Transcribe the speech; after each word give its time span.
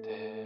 varje 0.00 0.44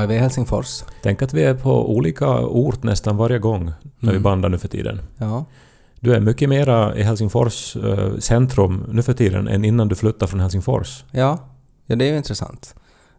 Idag 0.00 0.04
är 0.04 0.08
vi 0.08 0.14
i 0.14 0.18
Helsingfors. 0.18 0.84
Tänk 1.02 1.22
att 1.22 1.34
vi 1.34 1.42
är 1.44 1.54
på 1.54 1.94
olika 1.94 2.28
ort 2.40 2.82
nästan 2.82 3.16
varje 3.16 3.38
gång 3.38 3.64
när 3.98 4.10
vi 4.12 4.16
Mm. 4.16 4.22
bandar 4.22 4.48
nu 4.48 4.58
för 4.58 4.68
tiden. 4.68 5.00
Ja. 5.18 5.44
Du 6.00 6.14
är 6.14 6.20
mycket 6.20 6.48
mera 6.48 6.96
i 6.96 7.02
Helsingfors 7.02 7.76
eh, 7.76 8.16
centrum 8.18 8.84
nu 8.92 9.02
för 9.02 9.12
tiden 9.12 9.48
än 9.48 9.64
innan 9.64 9.88
du 9.88 9.94
flyttade 9.94 10.26
från 10.30 10.40
Helsingfors. 10.40 11.04
Ja, 11.10 11.38
ja 11.86 11.96
det 11.96 12.04
är 12.04 12.10
ju 12.10 12.16
intressant. 12.16 12.74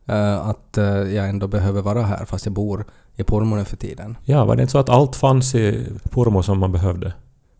Eh, 0.05 0.47
att 0.47 0.77
eh, 0.77 0.85
jag 0.85 1.29
ändå 1.29 1.47
behöver 1.47 1.81
vara 1.81 2.01
här 2.01 2.25
fast 2.25 2.45
jag 2.45 2.53
bor 2.53 2.85
i 3.15 3.23
Pormo 3.23 3.55
nu 3.55 3.65
för 3.65 3.77
tiden. 3.77 4.17
Ja, 4.25 4.45
var 4.45 4.55
det 4.55 4.61
inte 4.61 4.71
så 4.71 4.77
att 4.79 4.89
allt 4.89 5.15
fanns 5.15 5.55
i 5.55 5.85
Pormo 6.11 6.43
som 6.43 6.59
man 6.59 6.71
behövde? 6.71 7.13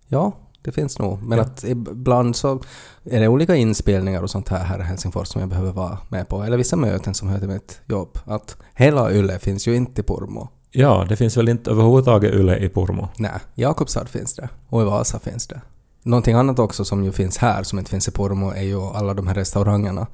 Ja, 0.08 0.32
det 0.62 0.72
finns 0.72 1.00
nog. 1.00 1.24
Men 1.24 1.38
Ja. 1.38 1.44
att 1.44 1.64
ibland 1.64 2.36
så 2.36 2.62
är 3.04 3.20
det 3.20 3.28
olika 3.28 3.56
inspelningar 3.56 4.24
och 4.24 4.30
sånt 4.30 4.50
här 4.50 4.64
här 4.64 4.80
i 4.80 4.84
Helsingfors 4.84 5.28
som 5.28 5.42
jag 5.42 5.50
behöver 5.50 5.72
vara 5.72 5.98
med 6.10 6.28
på. 6.28 6.44
Eller 6.44 6.58
vissa 6.58 6.76
möten 6.76 7.14
som 7.14 7.28
hör 7.28 7.40
till 7.40 7.48
mitt 7.48 7.82
jobb. 7.86 8.20
Att 8.26 8.58
hela 8.74 9.12
Yle 9.12 9.40
finns 9.40 9.68
ju 9.68 9.76
inte 9.76 10.02
i 10.02 10.04
Pormo. 10.04 10.50
Ja, 10.72 11.06
det 11.10 11.16
finns 11.16 11.38
väl 11.38 11.50
inte 11.50 11.72
överhuvudtaget 11.72 12.34
Yle 12.34 12.58
i 12.58 12.70
Pormo? 12.70 13.08
Nej, 13.18 13.32
Jakobstad 13.56 14.06
finns 14.06 14.34
det. 14.36 14.50
Och 14.70 14.82
i 14.82 14.86
Vasa 14.86 15.20
finns 15.20 15.48
det. 15.48 15.62
Någonting 16.04 16.36
annat 16.36 16.60
också 16.60 16.86
som 16.86 17.04
ju 17.04 17.12
finns 17.12 17.38
här 17.38 17.64
som 17.64 17.80
inte 17.80 17.92
finns 17.92 18.08
i 18.08 18.12
Pormo 18.12 18.52
är 18.52 18.62
ju 18.64 18.82
alla 18.82 19.14
de 19.14 19.28
här 19.28 19.36
restaurangerna. 19.36 20.08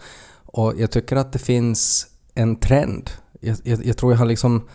Och 0.45 0.73
jag 0.77 0.91
tycker 0.91 1.15
att 1.15 1.33
det 1.33 1.39
finns 1.39 2.07
en 2.33 2.55
trend. 2.55 3.09
Jag, 3.39 3.57
jag, 3.63 3.85
jag 3.85 3.97
tror 3.97 4.11
jag 4.11 4.19
har 4.19 4.25
liksom 4.25 4.67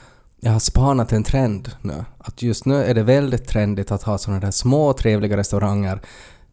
jag 0.44 0.52
har 0.52 0.58
spanat 0.58 1.12
en 1.12 1.24
trend 1.24 1.70
nu. 1.80 2.04
Att 2.18 2.42
just 2.42 2.66
nu 2.66 2.84
är 2.84 2.94
det 2.94 3.02
väldigt 3.02 3.48
trendigt 3.48 3.92
att 3.92 4.02
ha 4.02 4.18
sådana 4.18 4.40
där 4.40 4.50
små 4.50 4.92
trevliga 4.92 5.36
restauranger 5.36 6.00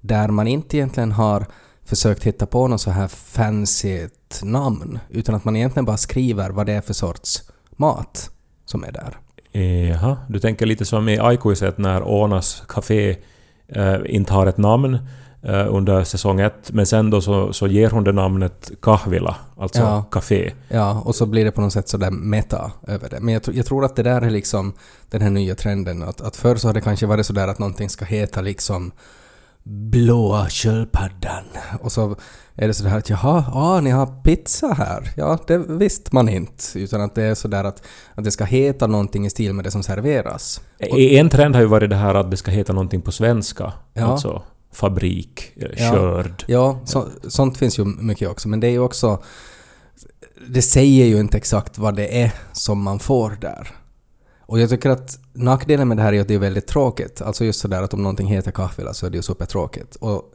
där 0.01 0.27
man 0.27 0.47
inte 0.47 0.77
egentligen 0.77 1.11
har 1.11 1.45
försökt 1.85 2.23
hitta 2.23 2.45
på 2.45 2.67
något 2.67 2.81
så 2.81 2.91
här 2.91 3.07
fancy 3.07 4.07
namn 4.43 4.99
utan 5.09 5.35
att 5.35 5.45
man 5.45 5.55
egentligen 5.55 5.85
bara 5.85 5.97
skriver 5.97 6.49
vad 6.49 6.65
det 6.65 6.73
är 6.73 6.81
för 6.81 6.93
sorts 6.93 7.43
mat 7.77 8.31
som 8.65 8.83
är 8.83 8.91
där. 8.91 9.17
Jaha, 9.89 10.17
du 10.27 10.39
tänker 10.39 10.65
lite 10.65 10.85
som 10.85 11.09
i 11.09 11.19
Aikuiset 11.19 11.77
när 11.77 12.07
Ånas 12.07 12.63
Café 12.67 13.17
eh, 13.67 13.95
inte 14.05 14.33
har 14.33 14.47
ett 14.47 14.57
namn 14.57 14.97
under 15.47 16.03
säsong 16.03 16.39
ett, 16.39 16.71
men 16.73 16.85
sen 16.85 17.09
då 17.09 17.21
så, 17.21 17.53
så 17.53 17.67
ger 17.67 17.89
hon 17.89 18.03
det 18.03 18.11
namnet 18.11 18.71
Kahvila, 18.81 19.35
alltså 19.57 19.81
Ja. 19.81 20.03
café. 20.11 20.51
Ja, 20.67 21.01
och 21.05 21.15
så 21.15 21.25
blir 21.25 21.45
det 21.45 21.51
på 21.51 21.61
något 21.61 21.73
sätt 21.73 21.89
sådär 21.89 22.11
meta 22.11 22.71
över 22.87 23.09
det. 23.09 23.19
Men 23.19 23.33
jag, 23.33 23.43
jag 23.53 23.65
tror 23.65 23.85
att 23.85 23.95
det 23.95 24.03
där 24.03 24.21
är 24.21 24.29
liksom 24.29 24.73
den 25.09 25.21
här 25.21 25.29
nya 25.29 25.55
trenden. 25.55 26.03
Att, 26.03 26.21
att 26.21 26.35
förr 26.35 26.55
så 26.55 26.67
har 26.67 26.73
det 26.73 26.81
kanske 26.81 27.05
varit 27.05 27.25
sådär 27.25 27.47
att 27.47 27.59
någonting 27.59 27.89
ska 27.89 28.05
heta 28.05 28.41
liksom 28.41 28.91
blåa 29.63 30.49
sköldpaddan. 30.49 31.43
Och 31.81 31.91
så 31.91 32.15
är 32.55 32.67
det 32.67 32.73
sådär 32.73 32.97
att 32.97 33.09
jaha, 33.09 33.45
ah, 33.53 33.79
ni 33.81 33.89
har 33.89 34.05
pizza 34.23 34.67
här. 34.73 35.09
Ja, 35.17 35.37
det 35.47 35.57
visste 35.57 36.09
man 36.15 36.29
inte. 36.29 36.63
Utan 36.75 37.01
att 37.01 37.15
det 37.15 37.23
är 37.23 37.35
sådär 37.35 37.63
att, 37.63 37.83
att 38.15 38.23
det 38.23 38.31
ska 38.31 38.43
heta 38.43 38.87
någonting 38.87 39.25
i 39.25 39.29
stil 39.29 39.53
med 39.53 39.65
det 39.65 39.71
som 39.71 39.83
serveras. 39.83 40.61
I- 40.79 41.17
En 41.17 41.29
trend 41.29 41.55
har 41.55 41.61
ju 41.61 41.67
varit 41.67 41.89
det 41.89 41.95
här 41.95 42.15
att 42.15 42.31
det 42.31 42.37
ska 42.37 42.51
heta 42.51 42.73
någonting 42.73 43.01
på 43.01 43.11
svenska. 43.11 43.73
Ja. 43.93 44.05
Alltså 44.05 44.41
fabrik, 44.71 45.51
eh, 45.55 45.67
Ja. 45.77 45.91
körd. 45.91 46.43
Ja, 46.47 46.79
så, 46.85 47.07
sånt 47.27 47.57
finns 47.57 47.79
ju 47.79 47.85
mycket 47.85 48.29
också. 48.29 48.49
Men 48.49 48.59
det 48.59 48.67
är 48.67 48.71
ju 48.71 48.79
också... 48.79 49.23
Det 50.47 50.61
säger 50.61 51.05
ju 51.05 51.19
inte 51.19 51.37
exakt 51.37 51.77
vad 51.77 51.95
det 51.95 52.21
är 52.21 52.33
som 52.53 52.83
man 52.83 52.99
får 52.99 53.37
där. 53.41 53.67
Och 54.41 54.59
jag 54.59 54.69
tycker 54.69 54.89
att 54.89 55.19
nackdelen 55.33 55.87
med 55.87 55.97
det 55.97 56.03
här 56.03 56.13
är 56.13 56.21
att 56.21 56.27
det 56.27 56.33
är 56.33 56.39
väldigt 56.39 56.67
tråkigt. 56.67 57.21
Alltså 57.21 57.45
just 57.45 57.59
sådär 57.59 57.83
att 57.83 57.93
om 57.93 58.03
någonting 58.03 58.27
heter 58.27 58.51
kahvila 58.51 58.93
så 58.93 59.05
är 59.05 59.09
det 59.09 59.17
ju 59.17 59.21
supertråkigt. 59.23 59.95
Och 59.95 60.33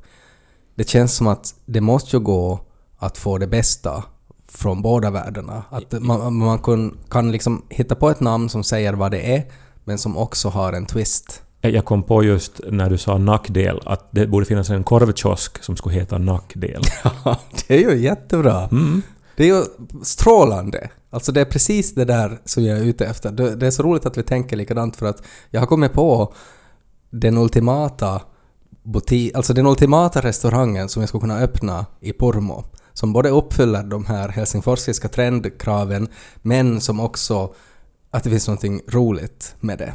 det 0.74 0.88
känns 0.88 1.14
som 1.14 1.26
att 1.26 1.54
det 1.66 1.80
måste 1.80 2.16
ju 2.16 2.20
gå 2.20 2.60
att 2.96 3.18
få 3.18 3.38
det 3.38 3.46
bästa 3.46 4.04
från 4.48 4.82
båda 4.82 5.10
världarna. 5.10 5.64
Att 5.70 5.92
man, 6.02 6.34
man 6.34 6.58
kan, 6.58 6.98
kan 7.10 7.32
liksom 7.32 7.62
hitta 7.68 7.94
på 7.94 8.10
ett 8.10 8.20
namn 8.20 8.48
som 8.48 8.64
säger 8.64 8.92
vad 8.92 9.10
det 9.10 9.36
är, 9.36 9.52
men 9.84 9.98
som 9.98 10.16
också 10.16 10.48
har 10.48 10.72
en 10.72 10.86
twist. 10.86 11.42
Jag 11.70 11.84
kom 11.84 12.02
på 12.02 12.24
just 12.24 12.60
när 12.68 12.90
du 12.90 12.98
sa 12.98 13.18
nackdel 13.18 13.80
att 13.84 14.08
det 14.10 14.26
borde 14.26 14.46
finnas 14.46 14.70
en 14.70 14.84
korvkiosk 14.84 15.62
som 15.62 15.76
skulle 15.76 15.94
heta 15.94 16.18
nackdel. 16.18 16.82
Ja, 17.24 17.40
det 17.66 17.84
är 17.84 17.90
ju 17.90 18.02
jättebra. 18.02 18.68
Mm. 18.72 19.02
Det 19.36 19.44
är 19.44 19.46
ju 19.46 19.64
strålande. 20.02 20.88
Alltså 21.10 21.32
det 21.32 21.40
är 21.40 21.44
precis 21.44 21.94
det 21.94 22.04
där 22.04 22.40
som 22.44 22.64
jag 22.64 22.78
är 22.78 22.82
ute 22.82 23.06
efter. 23.06 23.32
Det, 23.32 23.56
det 23.56 23.66
är 23.66 23.70
så 23.70 23.82
roligt 23.82 24.06
att 24.06 24.18
vi 24.18 24.22
tänker 24.22 24.56
likadant 24.56 24.96
för 24.96 25.06
att 25.06 25.22
jag 25.50 25.60
har 25.60 25.66
kommit 25.66 25.92
på 25.92 26.34
den 27.10 27.38
ultimata 27.38 28.20
butik, 28.82 29.36
alltså 29.36 29.52
den 29.52 29.66
ultimata 29.66 30.20
restaurangen 30.20 30.88
som 30.88 31.02
jag 31.02 31.08
skulle 31.08 31.20
kunna 31.20 31.38
öppna 31.38 31.86
i 32.00 32.12
Pormo. 32.12 32.64
Som 32.92 33.12
både 33.12 33.28
uppfyller 33.28 33.82
de 33.82 34.06
här 34.06 34.28
helsingforsiska 34.28 35.08
trendkraven 35.08 36.08
men 36.42 36.80
som 36.80 37.00
också 37.00 37.54
att 38.10 38.24
det 38.24 38.30
finns 38.30 38.48
någonting 38.48 38.80
roligt 38.88 39.54
med 39.60 39.78
det. 39.78 39.94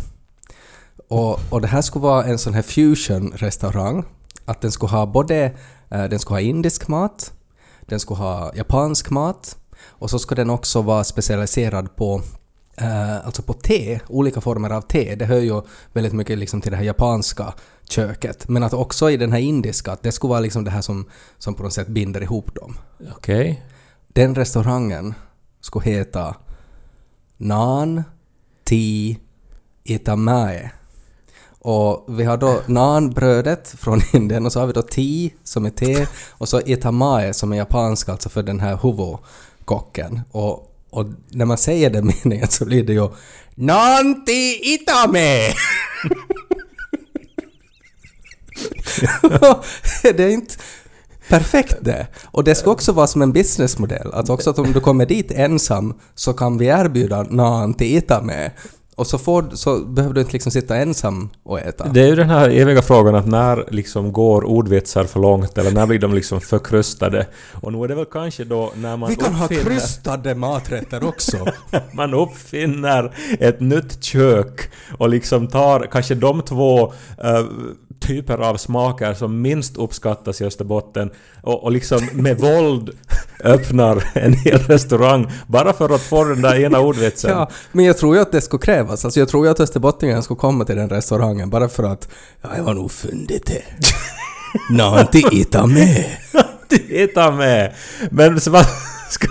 Och, 1.09 1.39
och 1.49 1.61
det 1.61 1.67
här 1.67 1.81
skulle 1.81 2.03
vara 2.03 2.23
en 2.23 2.37
sån 2.37 2.53
här 2.53 2.61
fusion-restaurang. 2.61 4.03
Att 4.45 4.61
den 4.61 4.71
skulle 4.71 4.91
ha 4.91 5.05
både 5.05 5.55
eh, 5.89 6.03
den 6.03 6.19
skulle 6.19 6.35
ha 6.35 6.41
indisk 6.41 6.87
mat, 6.87 7.33
den 7.81 7.99
skulle 7.99 8.19
ha 8.19 8.55
japansk 8.55 9.09
mat 9.09 9.57
och 9.81 10.09
så 10.09 10.19
ska 10.19 10.35
den 10.35 10.49
också 10.49 10.81
vara 10.81 11.03
specialiserad 11.03 11.95
på 11.95 12.21
eh, 12.77 13.25
alltså 13.25 13.41
på 13.41 13.53
te, 13.53 13.99
olika 14.07 14.41
former 14.41 14.69
av 14.69 14.81
te. 14.81 15.15
Det 15.15 15.25
hör 15.25 15.39
ju 15.39 15.61
väldigt 15.93 16.13
mycket 16.13 16.37
liksom 16.37 16.61
till 16.61 16.71
det 16.71 16.77
här 16.77 16.83
japanska 16.83 17.53
köket. 17.89 18.47
Men 18.47 18.63
att 18.63 18.73
också 18.73 19.11
i 19.11 19.17
den 19.17 19.31
här 19.31 19.39
indiska, 19.39 19.91
att 19.91 20.03
det 20.03 20.11
skulle 20.11 20.29
vara 20.29 20.39
liksom 20.39 20.63
det 20.63 20.71
här 20.71 20.81
som, 20.81 21.09
som 21.37 21.53
på 21.53 21.63
något 21.63 21.73
sätt 21.73 21.87
binder 21.87 22.21
ihop 22.21 22.55
dem. 22.55 22.77
Okej. 23.17 23.65
Den 24.07 24.35
restaurangen 24.35 25.13
skulle 25.61 25.85
heta 25.85 26.35
Nan 27.37 28.03
Ti 28.63 29.19
Itamae. 29.83 30.71
Och 31.69 32.05
vi 32.07 32.23
har 32.23 32.37
då 32.37 32.61
naanbrödet 32.65 33.75
från 33.77 34.01
Indien 34.13 34.45
och 34.45 34.51
så 34.53 34.59
har 34.59 34.67
vi 34.67 34.73
då 34.73 34.81
ti 34.81 35.33
som 35.43 35.65
är 35.65 35.69
te 35.69 36.07
och 36.29 36.49
så 36.49 36.61
itamae 36.61 37.33
som 37.33 37.53
är 37.53 37.57
japanska, 37.57 38.11
alltså 38.11 38.29
för 38.29 38.43
den 38.43 38.59
här 38.59 38.75
huvo-kocken. 38.75 40.21
Och, 40.31 40.75
och 40.89 41.05
när 41.29 41.45
man 41.45 41.57
säger 41.57 41.89
den 41.89 42.11
meningen 42.23 42.47
så 42.47 42.65
blir 42.65 42.83
det 42.83 42.93
ju 42.93 43.09
Nanti 43.55 44.59
itame! 44.73 45.53
det 50.03 50.23
är 50.23 50.29
inte 50.29 50.55
perfekt 51.27 51.75
det. 51.81 52.07
Och 52.23 52.43
det 52.43 52.55
ska 52.55 52.71
också 52.71 52.91
vara 52.91 53.07
som 53.07 53.21
en 53.21 53.31
businessmodell. 53.31 54.13
Att 54.13 54.29
också 54.29 54.49
att 54.49 54.59
om 54.59 54.73
du 54.73 54.79
kommer 54.79 55.05
dit 55.05 55.31
ensam 55.31 55.93
så 56.15 56.33
kan 56.33 56.57
vi 56.57 56.65
erbjuda 56.65 57.23
naan 57.23 57.73
till 57.73 57.97
itame. 57.97 58.51
Och 58.99 59.07
så, 59.07 59.17
får, 59.17 59.49
så 59.53 59.79
behöver 59.79 60.15
du 60.15 60.21
inte 60.21 60.33
liksom 60.33 60.51
sitta 60.51 60.77
ensam 60.77 61.29
och 61.43 61.59
äta. 61.59 61.87
Det 61.87 62.01
är 62.01 62.07
ju 62.07 62.15
den 62.15 62.29
här 62.29 62.49
eviga 62.49 62.81
frågan 62.81 63.15
att 63.15 63.27
när 63.27 63.65
liksom 63.71 64.13
går 64.13 64.43
ordvitsar 64.43 65.03
för 65.03 65.19
långt 65.19 65.57
eller 65.57 65.71
när 65.71 65.85
blir 65.85 65.99
de 65.99 66.13
liksom 66.13 66.41
förkrustade? 66.41 67.27
Och 67.53 67.73
nu 67.73 67.83
är 67.83 67.87
det 67.87 67.95
väl 67.95 68.05
kanske 68.05 68.43
då 68.43 68.71
när 68.75 68.97
man 68.97 69.09
vi 69.09 69.15
kan 69.15 69.33
ha 69.33 69.45
uppfinner, 69.45 69.63
krystade 69.63 70.35
maträtter 70.35 71.07
också. 71.07 71.37
man 71.93 72.13
uppfinner 72.13 73.15
ett 73.39 73.59
nytt 73.59 74.03
kök 74.03 74.69
och 74.97 75.09
liksom 75.09 75.47
tar 75.47 75.87
kanske 75.91 76.15
de 76.15 76.41
två 76.41 76.93
eh, 77.23 77.45
typer 77.99 78.37
av 78.37 78.57
smaker 78.57 79.13
som 79.13 79.41
minst 79.41 79.77
uppskattas 79.77 80.41
i 80.41 80.45
Österbotten 80.45 81.11
och, 81.41 81.63
och 81.63 81.71
liksom 81.71 81.99
med 82.13 82.37
våld 82.37 82.89
öppnar 83.43 84.03
en 84.13 84.33
hel 84.33 84.59
restaurang 84.59 85.31
bara 85.47 85.73
för 85.73 85.95
att 85.95 86.01
få 86.01 86.23
den 86.23 86.41
där 86.41 86.59
ena 86.59 86.79
ordvitsen. 86.79 87.31
Ja, 87.39 87.49
men 87.71 87.85
jag 87.85 87.97
tror 87.97 88.15
ju 88.15 88.21
att 88.21 88.31
det 88.31 88.41
skulle 88.41 88.61
krävas. 88.61 89.05
Alltså 89.05 89.19
jag 89.19 89.29
tror 89.29 89.45
ju 89.45 89.51
att 89.51 89.59
österbottningarna 89.59 90.21
skulle 90.21 90.37
komma 90.37 90.65
till 90.65 90.75
den 90.75 90.89
restaurangen 90.89 91.49
bara 91.49 91.69
för 91.69 91.83
att 91.83 92.07
ja, 92.41 92.49
jag 92.57 92.63
har 92.63 92.73
nog 92.73 92.91
funnit 92.91 93.45
det. 93.45 93.63
Nan 94.69 95.07
till 95.07 95.27
itame. 95.31 96.05
Titta 96.69 97.31
med! 97.31 97.73
Men 98.11 98.41
så 98.41 98.51
vad 98.51 98.65
ska, 99.09 99.27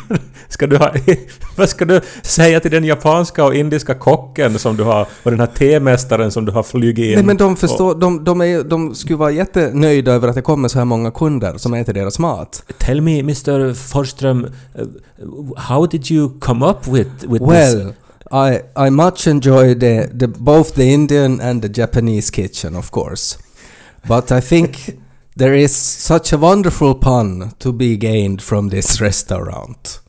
ska 0.48 0.66
du 0.66 0.76
ha, 0.76 0.92
vad 1.56 1.68
ska 1.68 1.84
du 1.84 2.00
säga 2.22 2.60
till 2.60 2.70
den 2.70 2.84
japanska 2.84 3.44
och 3.44 3.54
indiska 3.54 3.94
kocken 3.94 4.58
som 4.58 4.76
du 4.76 4.82
har 4.82 5.06
och 5.22 5.30
den 5.30 5.40
här 5.40 5.46
temästaren 5.46 6.30
som 6.30 6.44
du 6.44 6.52
har 6.52 6.62
flugit 6.62 7.04
in? 7.04 7.14
Nej 7.14 7.24
men 7.24 7.36
de 7.36 7.56
förstår, 7.56 7.94
de, 7.94 8.24
de, 8.24 8.40
är, 8.40 8.64
de 8.64 8.94
skulle 8.94 9.16
vara 9.16 9.30
jättenöjda 9.30 10.12
över 10.12 10.28
att 10.28 10.34
det 10.34 10.42
kommer 10.42 10.68
så 10.68 10.78
här 10.78 10.84
många 10.84 11.10
kunder 11.10 11.58
som 11.58 11.74
äter 11.74 11.92
deras 11.92 12.18
mat. 12.18 12.62
Tell 12.78 13.00
me 13.00 13.18
Mr 13.18 13.74
Forsström, 13.74 14.44
uh, 14.44 14.50
how 15.56 15.86
did 15.86 16.10
you 16.10 16.40
come 16.40 16.66
up 16.66 16.86
with, 16.86 17.24
with 17.24 17.44
this? 17.44 17.74
Well, 17.74 17.92
I, 18.30 18.60
I 18.76 18.90
much 18.90 19.26
enjoy 19.26 19.74
the, 19.74 20.10
the, 20.18 20.28
both 20.28 20.74
the 20.74 20.84
Indian 20.84 21.40
and 21.40 21.62
the 21.62 21.68
Japanese 21.68 22.30
kitchen, 22.30 22.76
of 22.76 22.90
course. 22.90 23.38
But 24.06 24.30
I 24.30 24.40
think 24.40 24.98
there 25.36 25.54
is 25.54 25.74
such 25.74 26.32
a 26.32 26.38
wonderful 26.38 26.94
pun 26.94 27.52
to 27.58 27.72
be 27.72 27.96
gained 27.96 28.42
from 28.42 28.68
this 28.68 29.00
restaurant. 29.00 30.00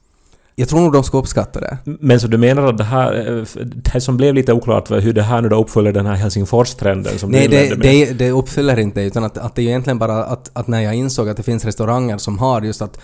Jag 0.59 0.69
tror 0.69 0.81
nog 0.81 0.94
de 0.94 1.03
ska 1.03 1.17
uppskatta 1.17 1.59
det. 1.59 1.77
Men 1.83 2.19
så 2.19 2.27
du 2.27 2.38
menar 2.38 2.63
att 2.63 2.77
det 2.77 2.83
här, 2.83 3.38
eh, 3.38 3.65
det 3.94 4.01
som 4.01 4.17
blev 4.17 4.33
lite 4.33 4.53
oklart 4.53 4.89
var 4.89 5.00
hur 5.00 5.13
det 5.13 5.21
här 5.21 5.41
nu 5.41 5.50
då 5.50 5.61
uppfyller 5.61 5.91
den 5.91 6.06
här 6.06 6.15
Helsingfors-trenden 6.15 7.17
som 7.17 7.31
Nej, 7.31 7.47
det, 7.47 7.75
det, 7.75 8.13
det 8.13 8.31
uppfyller 8.31 8.79
inte 8.79 9.01
utan 9.01 9.23
att, 9.23 9.38
att 9.38 9.56
det 9.56 9.61
är 9.61 9.67
egentligen 9.67 10.00
bara 10.00 10.25
att, 10.25 10.51
att 10.53 10.67
när 10.67 10.81
jag 10.81 10.95
insåg 10.95 11.29
att 11.29 11.38
det 11.38 11.44
finns 11.44 11.65
restauranger 11.65 12.17
som 12.17 12.38
har 12.38 12.61
just 12.61 12.81
att 12.81 13.00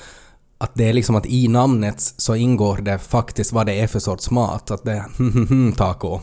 att 0.57 0.72
det 0.74 0.90
är 0.90 0.94
liksom 0.94 1.16
att 1.16 1.25
i 1.25 1.48
namnet 1.48 2.02
så 2.18 2.36
ingår 2.36 2.78
det 2.78 3.00
faktiskt 3.00 3.54
vad 3.54 3.66
det 3.66 3.80
är 3.80 3.88
för 3.88 4.00
sorts 4.00 4.31
mat. 4.31 4.72
Att 4.72 4.84
det 4.84 4.92
är 4.92 5.75
taco, 5.75 6.19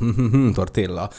tortilla, 0.56 1.10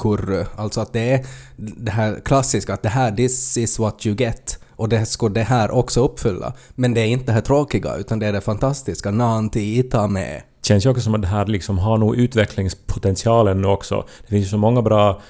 curry. 0.00 0.44
Alltså 0.56 0.80
att 0.80 0.92
det 0.92 1.10
är 1.10 1.26
det 1.56 1.90
här 1.90 2.20
klassiska 2.24 2.74
att 2.74 2.82
det 2.82 2.88
här 2.88 3.12
this 3.16 3.56
is 3.56 3.78
what 3.78 4.06
you 4.06 4.16
get. 4.16 4.58
Och 4.76 4.88
det 4.88 5.06
ska 5.06 5.28
det 5.28 5.42
här 5.42 5.70
också 5.70 6.04
uppfylla. 6.04 6.52
Men 6.74 6.94
det 6.94 7.00
är 7.00 7.06
inte 7.06 7.24
det 7.24 7.32
här 7.32 7.40
tråkiga 7.40 7.96
utan 7.96 8.18
det 8.18 8.26
är 8.26 8.32
det 8.32 8.40
fantastiska. 8.40 9.10
Nanti 9.10 9.78
ita 9.78 10.06
med. 10.06 10.42
känns 10.62 10.86
ju 10.86 10.90
också 10.90 11.02
som 11.02 11.14
att 11.14 11.22
det 11.22 11.28
här 11.28 11.46
liksom 11.46 11.78
har 11.78 11.98
nog 11.98 12.16
utvecklingspotentialen 12.16 13.62
nu 13.62 13.68
också. 13.68 14.04
Det 14.22 14.28
finns 14.28 14.44
ju 14.44 14.48
så 14.48 14.58
många 14.58 14.82
bra 14.82 15.20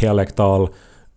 dialektal 0.00 0.68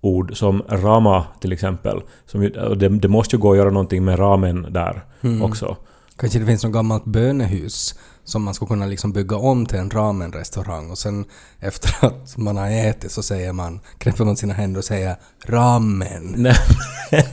ord 0.02 0.38
som 0.38 0.64
rama 0.70 1.26
till 1.42 1.52
exempel. 1.52 2.02
Som, 2.26 2.42
det, 2.76 2.90
det 2.90 3.08
måste 3.08 3.36
ju 3.36 3.40
gå 3.40 3.52
att 3.52 3.58
göra 3.58 3.70
någonting 3.70 4.06
med 4.06 4.20
ramen 4.20 4.68
där 4.70 5.06
också. 5.44 5.78
Kanske 6.18 6.40
det 6.40 6.46
finns 6.46 6.64
något 6.64 6.74
gammalt 6.74 7.06
bönehus 7.06 7.96
som 8.26 8.44
man 8.44 8.54
ska 8.54 8.66
kunna 8.66 8.86
liksom 8.86 9.12
bygga 9.12 9.36
om 9.36 9.66
till 9.66 9.80
en 9.80 9.90
ramenrestaurang 9.90 10.92
och 10.92 10.98
sen 10.98 11.26
efter 11.60 11.90
att 12.08 12.38
man 12.38 12.58
har 12.58 12.70
ätit 12.70 13.12
så 13.12 13.24
säger 13.24 13.54
man, 13.54 13.80
knäpper 13.98 14.26
man 14.26 14.38
sina 14.38 14.54
händer 14.54 14.80
och 14.80 14.86
säger 14.86 15.16
ramen. 15.46 16.34
Nej, 16.38 16.56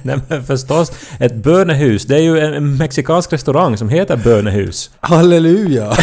nej 0.02 0.18
men 0.28 0.44
förstås, 0.44 0.92
ett 1.20 1.34
bönehus, 1.34 2.04
det 2.04 2.16
är 2.16 2.22
ju 2.22 2.38
en, 2.38 2.54
en 2.54 2.76
mexikansk 2.76 3.32
restaurang 3.32 3.76
som 3.76 3.88
heter 3.88 4.16
bönehus. 4.16 4.90
Halleluja! 5.00 5.96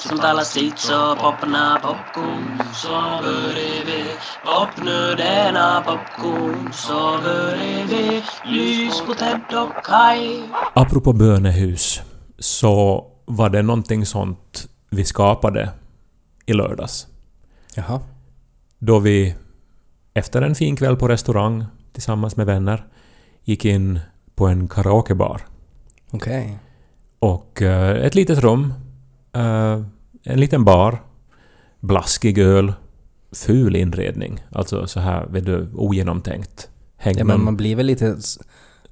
Som 0.00 0.18
talar 0.18 0.42
sitt 0.42 0.78
så 0.78 1.16
popna 1.16 1.78
popcorn 1.82 2.62
Så 2.74 3.20
bredvid 3.22 4.10
Popnödena 4.44 5.82
popcorn 5.86 6.72
Så 6.72 7.18
bredvid 7.22 8.22
Lys 8.44 9.00
på 9.06 9.14
Ted 9.14 9.58
och 9.58 9.84
Kai 9.84 10.42
Apropå 10.74 11.12
bönehus, 11.12 12.00
så 12.38 13.06
var 13.24 13.50
det 13.50 13.62
någonting 13.62 14.06
sånt 14.06 14.68
vi 14.90 15.04
skapade 15.04 15.70
i 16.46 16.52
lördags. 16.52 17.06
Jaha. 17.74 18.00
Då 18.78 18.98
vi 18.98 19.34
efter 20.14 20.42
en 20.42 20.54
fin 20.54 20.76
kväll 20.76 20.96
på 20.96 21.08
restaurang 21.08 21.64
tillsammans 21.92 22.36
med 22.36 22.46
vänner 22.46 22.86
gick 23.44 23.64
in 23.64 24.00
på 24.34 24.46
en 24.46 24.68
karaokebar. 24.68 25.40
Okej. 26.10 26.58
Och 27.18 27.62
eh, 27.62 28.06
ett 28.06 28.14
litet 28.14 28.38
rum, 28.38 28.74
eh, 29.32 29.82
en 30.24 30.40
liten 30.40 30.64
bar, 30.64 31.02
blaskig 31.80 32.38
öl, 32.38 32.72
ful 33.32 33.76
inredning. 33.76 34.40
Alltså 34.52 34.86
så 34.86 35.00
här, 35.00 35.26
vet 35.26 35.46
du, 35.46 35.68
ogenomtänkt. 35.74 36.68
Häng 36.96 37.18
Ja, 37.18 37.24
men 37.24 37.44
man 37.44 37.56
blir 37.56 37.76
väl 37.76 37.86
lite... 37.86 38.16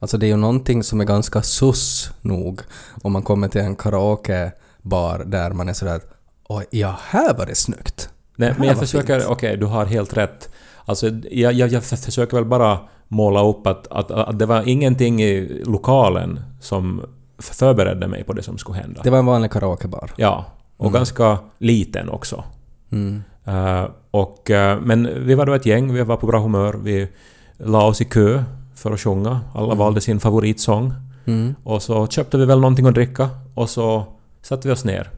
Alltså 0.01 0.19
det 0.19 0.27
är 0.27 0.29
ju 0.29 0.37
någonting 0.37 0.83
som 0.83 1.01
är 1.01 1.05
ganska 1.05 1.43
sus 1.43 2.11
nog 2.21 2.61
om 3.03 3.13
man 3.13 3.23
kommer 3.23 3.49
till 3.49 3.61
en 3.61 3.77
karaokebar 3.77 5.25
där 5.25 5.51
man 5.51 5.69
är 5.69 5.73
sådär 5.73 6.01
Oj, 6.49 6.67
ja, 6.71 6.99
här 7.03 7.35
var 7.35 7.47
det 7.47 7.55
snyggt. 7.55 8.11
Nej, 8.37 8.55
men 8.59 8.69
jag 8.69 8.79
försöker... 8.79 9.31
Okej, 9.31 9.57
du 9.57 9.67
har 9.67 9.87
helt 9.87 10.17
rätt. 10.17 10.51
Alltså, 10.85 11.09
jag, 11.31 11.53
jag, 11.53 11.69
jag 11.69 11.85
försöker 11.85 12.37
väl 12.37 12.45
bara 12.45 12.79
måla 13.09 13.45
upp 13.45 13.67
att, 13.67 13.87
att, 13.87 14.11
att 14.11 14.39
det 14.39 14.47
var 14.47 14.69
ingenting 14.69 15.23
i 15.23 15.63
lokalen 15.65 16.41
som 16.61 17.03
förberedde 17.39 18.09
mig 18.09 18.25
på 18.25 18.33
det 18.33 18.43
som 18.43 18.59
skulle 18.59 18.79
hända. 18.79 19.01
Det 19.05 19.11
var 19.11 19.19
en 19.19 19.27
vanlig 19.27 19.51
karaokebar. 19.51 20.11
Ja, 20.17 20.45
och 20.77 20.93
ganska 20.93 21.39
liten 21.59 22.09
också. 22.09 22.45
Mm. 22.93 23.23
Eh, 23.45 23.85
och, 24.11 24.51
eh, 24.51 24.81
men 24.81 25.27
vi 25.27 25.35
var 25.35 25.47
då 25.47 25.53
ett 25.55 25.67
gäng, 25.67 25.93
vi 25.93 26.03
var 26.03 26.17
på 26.17 26.27
bra 26.27 26.41
humör. 26.41 26.75
Vi 26.83 27.09
la 27.57 27.87
oss 27.87 28.01
i 28.01 28.05
kö 28.05 28.45
för 28.75 28.93
att 28.93 29.01
sjunga. 29.01 29.41
Alla 29.55 29.75
valde 29.75 30.01
sin 30.01 30.21
favoritsång. 30.21 30.93
Mm. 31.27 31.55
Och 31.65 31.83
så 31.83 32.07
köpte 32.07 32.39
vi 32.39 32.45
väl 32.47 32.61
någonting 32.61 32.87
att 32.87 32.95
dricka 32.95 33.31
och 33.55 33.71
så 33.71 34.05
satte 34.43 34.69
vi 34.69 34.75
oss 34.75 34.85
ner. 34.85 35.11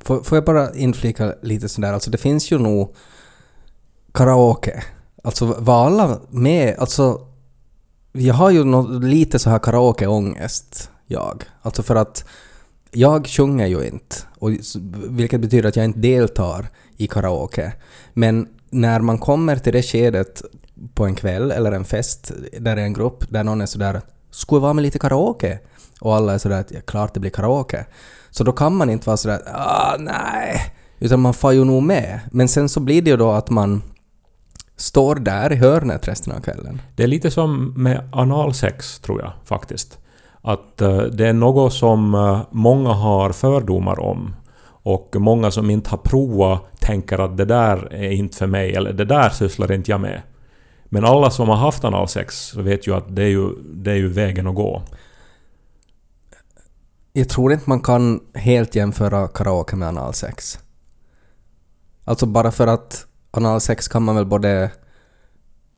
Får, 0.00 0.20
får 0.22 0.36
jag 0.36 0.44
bara 0.44 0.74
inflika 0.74 1.34
lite 1.42 1.68
sådär, 1.68 1.92
alltså 1.92 2.10
det 2.10 2.18
finns 2.18 2.52
ju 2.52 2.58
nog 2.58 2.94
karaoke. 4.12 4.82
Alltså 5.24 5.46
var 5.58 5.86
alla 5.86 6.18
med, 6.30 6.76
alltså 6.78 7.20
jag 8.12 8.34
har 8.34 8.50
ju 8.50 8.64
nå- 8.64 8.98
lite 8.98 9.38
så 9.38 9.50
här 9.50 9.58
karaokeångest, 9.58 10.90
jag. 11.12 11.44
Alltså 11.62 11.82
för 11.82 11.96
att 11.96 12.24
jag 12.90 13.26
sjunger 13.26 13.66
ju 13.66 13.86
inte, 13.86 14.16
och, 14.38 14.50
vilket 15.08 15.40
betyder 15.40 15.68
att 15.68 15.76
jag 15.76 15.84
inte 15.84 15.98
deltar 15.98 16.68
i 16.96 17.06
karaoke. 17.06 17.72
Men 18.12 18.48
när 18.70 19.00
man 19.00 19.18
kommer 19.18 19.56
till 19.56 19.72
det 19.72 19.82
skedet 19.82 20.42
på 20.94 21.06
en 21.06 21.14
kväll 21.14 21.50
eller 21.50 21.72
en 21.72 21.84
fest 21.84 22.32
där 22.58 22.76
det 22.76 22.82
är 22.82 22.86
en 22.86 22.92
grupp 22.92 23.24
där 23.28 23.44
någon 23.44 23.60
är 23.60 23.66
sådär 23.66 24.00
”skulle 24.30 24.60
vara 24.60 24.72
med 24.72 24.82
lite 24.82 24.98
karaoke?” 24.98 25.58
och 26.00 26.14
alla 26.14 26.34
är 26.34 26.38
sådär 26.38 26.60
att 26.60 26.70
ja, 26.70 26.80
klart 26.86 27.14
det 27.14 27.20
blir 27.20 27.30
karaoke. 27.30 27.86
Så 28.30 28.44
då 28.44 28.52
kan 28.52 28.76
man 28.76 28.90
inte 28.90 29.06
vara 29.06 29.16
sådär 29.16 29.42
”ah, 29.46 29.96
nej”, 29.98 30.74
utan 30.98 31.20
man 31.20 31.34
får 31.34 31.52
ju 31.52 31.64
nog 31.64 31.82
med. 31.82 32.20
Men 32.32 32.48
sen 32.48 32.68
så 32.68 32.80
blir 32.80 33.02
det 33.02 33.10
ju 33.10 33.16
då 33.16 33.30
att 33.30 33.50
man 33.50 33.82
står 34.76 35.14
där 35.14 35.52
i 35.52 35.56
hörnet 35.56 36.08
resten 36.08 36.32
av 36.32 36.40
kvällen. 36.40 36.82
Det 36.96 37.02
är 37.02 37.06
lite 37.06 37.30
som 37.30 37.74
med 37.82 38.08
analsex, 38.12 38.98
tror 38.98 39.20
jag 39.20 39.32
faktiskt. 39.44 39.98
Att 40.42 40.80
eh, 40.80 40.98
det 40.98 41.28
är 41.28 41.32
något 41.32 41.72
som 41.72 42.14
eh, 42.14 42.40
många 42.50 42.92
har 42.92 43.32
fördomar 43.32 44.00
om. 44.00 44.34
Och 44.84 45.16
många 45.18 45.50
som 45.50 45.70
inte 45.70 45.90
har 45.90 45.98
provat 45.98 46.80
tänker 46.80 47.18
att 47.18 47.36
det 47.36 47.44
där 47.44 47.92
är 47.92 48.10
inte 48.10 48.36
för 48.36 48.46
mig, 48.46 48.74
eller 48.74 48.92
det 48.92 49.04
där 49.04 49.28
sysslar 49.28 49.72
inte 49.72 49.90
jag 49.90 50.00
med. 50.00 50.22
Men 50.84 51.04
alla 51.04 51.30
som 51.30 51.48
har 51.48 51.56
haft 51.56 51.84
analsex 51.84 52.54
vet 52.54 52.86
ju 52.86 52.94
att 52.94 53.16
det 53.16 53.22
är 53.22 53.28
ju, 53.28 53.50
det 53.74 53.90
är 53.90 53.96
ju 53.96 54.08
vägen 54.08 54.46
att 54.46 54.54
gå. 54.54 54.82
Jag 57.12 57.28
tror 57.28 57.52
inte 57.52 57.68
man 57.68 57.80
kan 57.80 58.20
helt 58.34 58.74
jämföra 58.74 59.28
karaoke 59.28 59.76
med 59.76 59.88
analsex. 59.88 60.58
Alltså 62.04 62.26
bara 62.26 62.50
för 62.50 62.66
att 62.66 63.06
analsex 63.30 63.88
kan 63.88 64.02
man 64.02 64.16
väl 64.16 64.26
både 64.26 64.70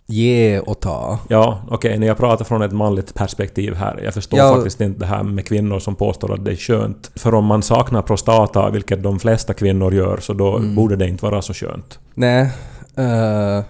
ge 0.06 0.58
och 0.58 0.80
ta. 0.80 1.18
Ja, 1.28 1.58
okej, 1.68 1.98
när 1.98 2.06
jag 2.06 2.16
pratar 2.16 2.44
från 2.44 2.62
ett 2.62 2.72
manligt 2.72 3.14
perspektiv 3.14 3.74
här. 3.74 4.00
Jag 4.04 4.14
förstår 4.14 4.38
Ja. 4.38 4.54
faktiskt 4.54 4.80
inte 4.80 5.00
det 5.00 5.06
här 5.06 5.22
med 5.22 5.46
kvinnor 5.46 5.78
som 5.78 5.94
påstår 5.96 6.34
att 6.34 6.44
det 6.44 6.50
är 6.50 6.56
skönt. 6.56 7.10
För 7.16 7.34
om 7.34 7.44
man 7.44 7.62
saknar 7.62 8.02
prostata, 8.02 8.70
vilket 8.70 9.02
de 9.02 9.18
flesta 9.18 9.54
kvinnor 9.54 9.94
gör, 9.94 10.18
så 10.20 10.32
då 10.32 10.58
borde 10.76 10.96
det 10.96 11.08
inte 11.08 11.24
vara 11.24 11.42
så 11.42 11.54
skönt. 11.54 11.98
Nej, 12.14 12.50
eh, 12.96 13.64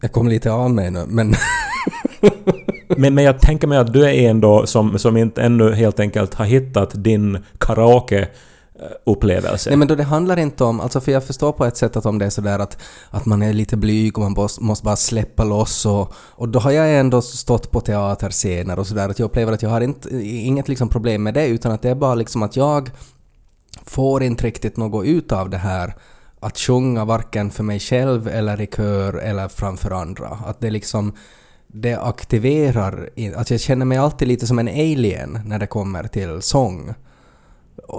jag 0.00 0.12
kom 0.12 0.28
lite 0.28 0.52
av 0.52 0.70
mig 0.70 0.90
nu, 0.90 1.04
men 1.08 1.34
Men, 2.96 3.14
men 3.14 3.24
jag 3.24 3.40
tänker 3.40 3.66
mig 3.66 3.78
att 3.78 3.92
du 3.92 4.04
är 4.04 4.12
en 4.12 4.40
då 4.40 4.66
som, 4.66 4.98
som 4.98 5.16
inte 5.16 5.42
ännu 5.42 5.72
helt 5.74 6.00
enkelt 6.00 6.34
har 6.34 6.44
hittat 6.44 6.90
din 7.04 7.38
Eh, 8.84 8.90
upplevelse. 9.04 9.70
Nej 9.70 9.76
men 9.76 9.88
då 9.88 9.94
det 9.94 10.02
handlar 10.02 10.38
inte 10.38 10.64
om, 10.64 10.80
alltså 10.80 11.00
för 11.00 11.12
jag 11.12 11.24
förstår 11.24 11.52
på 11.52 11.64
ett 11.64 11.76
sätt 11.76 11.96
att 11.96 12.06
om 12.06 12.18
det 12.18 12.26
är 12.26 12.30
sådär 12.30 12.58
att, 12.58 12.78
att 13.10 13.26
man 13.26 13.42
är 13.42 13.52
lite 13.52 13.76
blyg 13.76 14.18
och 14.18 14.24
man 14.24 14.32
måste, 14.32 14.62
måste 14.62 14.84
bara 14.84 14.96
släppa 14.96 15.44
loss 15.44 15.86
och, 15.86 16.14
och 16.16 16.48
då 16.48 16.58
har 16.58 16.70
jag 16.70 16.98
ändå 16.98 17.22
stått 17.22 17.70
på 17.70 17.80
teaterscener 17.80 18.78
och 18.78 18.86
sådär 18.86 19.08
att 19.08 19.18
jag 19.18 19.26
upplever 19.26 19.52
att 19.52 19.62
jag 19.62 19.70
har 19.70 19.80
inte, 19.80 20.22
inget 20.22 20.68
liksom 20.68 20.88
problem 20.88 21.22
med 21.22 21.34
det 21.34 21.46
utan 21.46 21.72
att 21.72 21.82
det 21.82 21.90
är 21.90 21.94
bara 21.94 22.14
liksom 22.14 22.42
att 22.42 22.56
jag 22.56 22.90
får 23.84 24.22
inte 24.22 24.46
riktigt 24.46 24.76
något 24.76 25.06
ut 25.06 25.32
av 25.32 25.50
det 25.50 25.58
här 25.58 25.94
att 26.40 26.58
sjunga 26.58 27.04
varken 27.04 27.50
för 27.50 27.62
mig 27.62 27.80
själv 27.80 28.28
eller 28.28 28.60
i 28.60 28.66
kör 28.66 29.14
eller 29.14 29.48
framför 29.48 29.90
andra. 29.90 30.28
Att 30.46 30.60
det 30.60 30.70
liksom 30.70 31.12
det 31.66 31.94
aktiverar, 31.94 33.08
att 33.36 33.50
jag 33.50 33.60
känner 33.60 33.84
mig 33.84 33.98
alltid 33.98 34.28
lite 34.28 34.46
som 34.46 34.58
en 34.58 34.68
alien 34.68 35.40
när 35.44 35.58
det 35.58 35.66
kommer 35.66 36.04
till 36.04 36.42
sång 36.42 36.94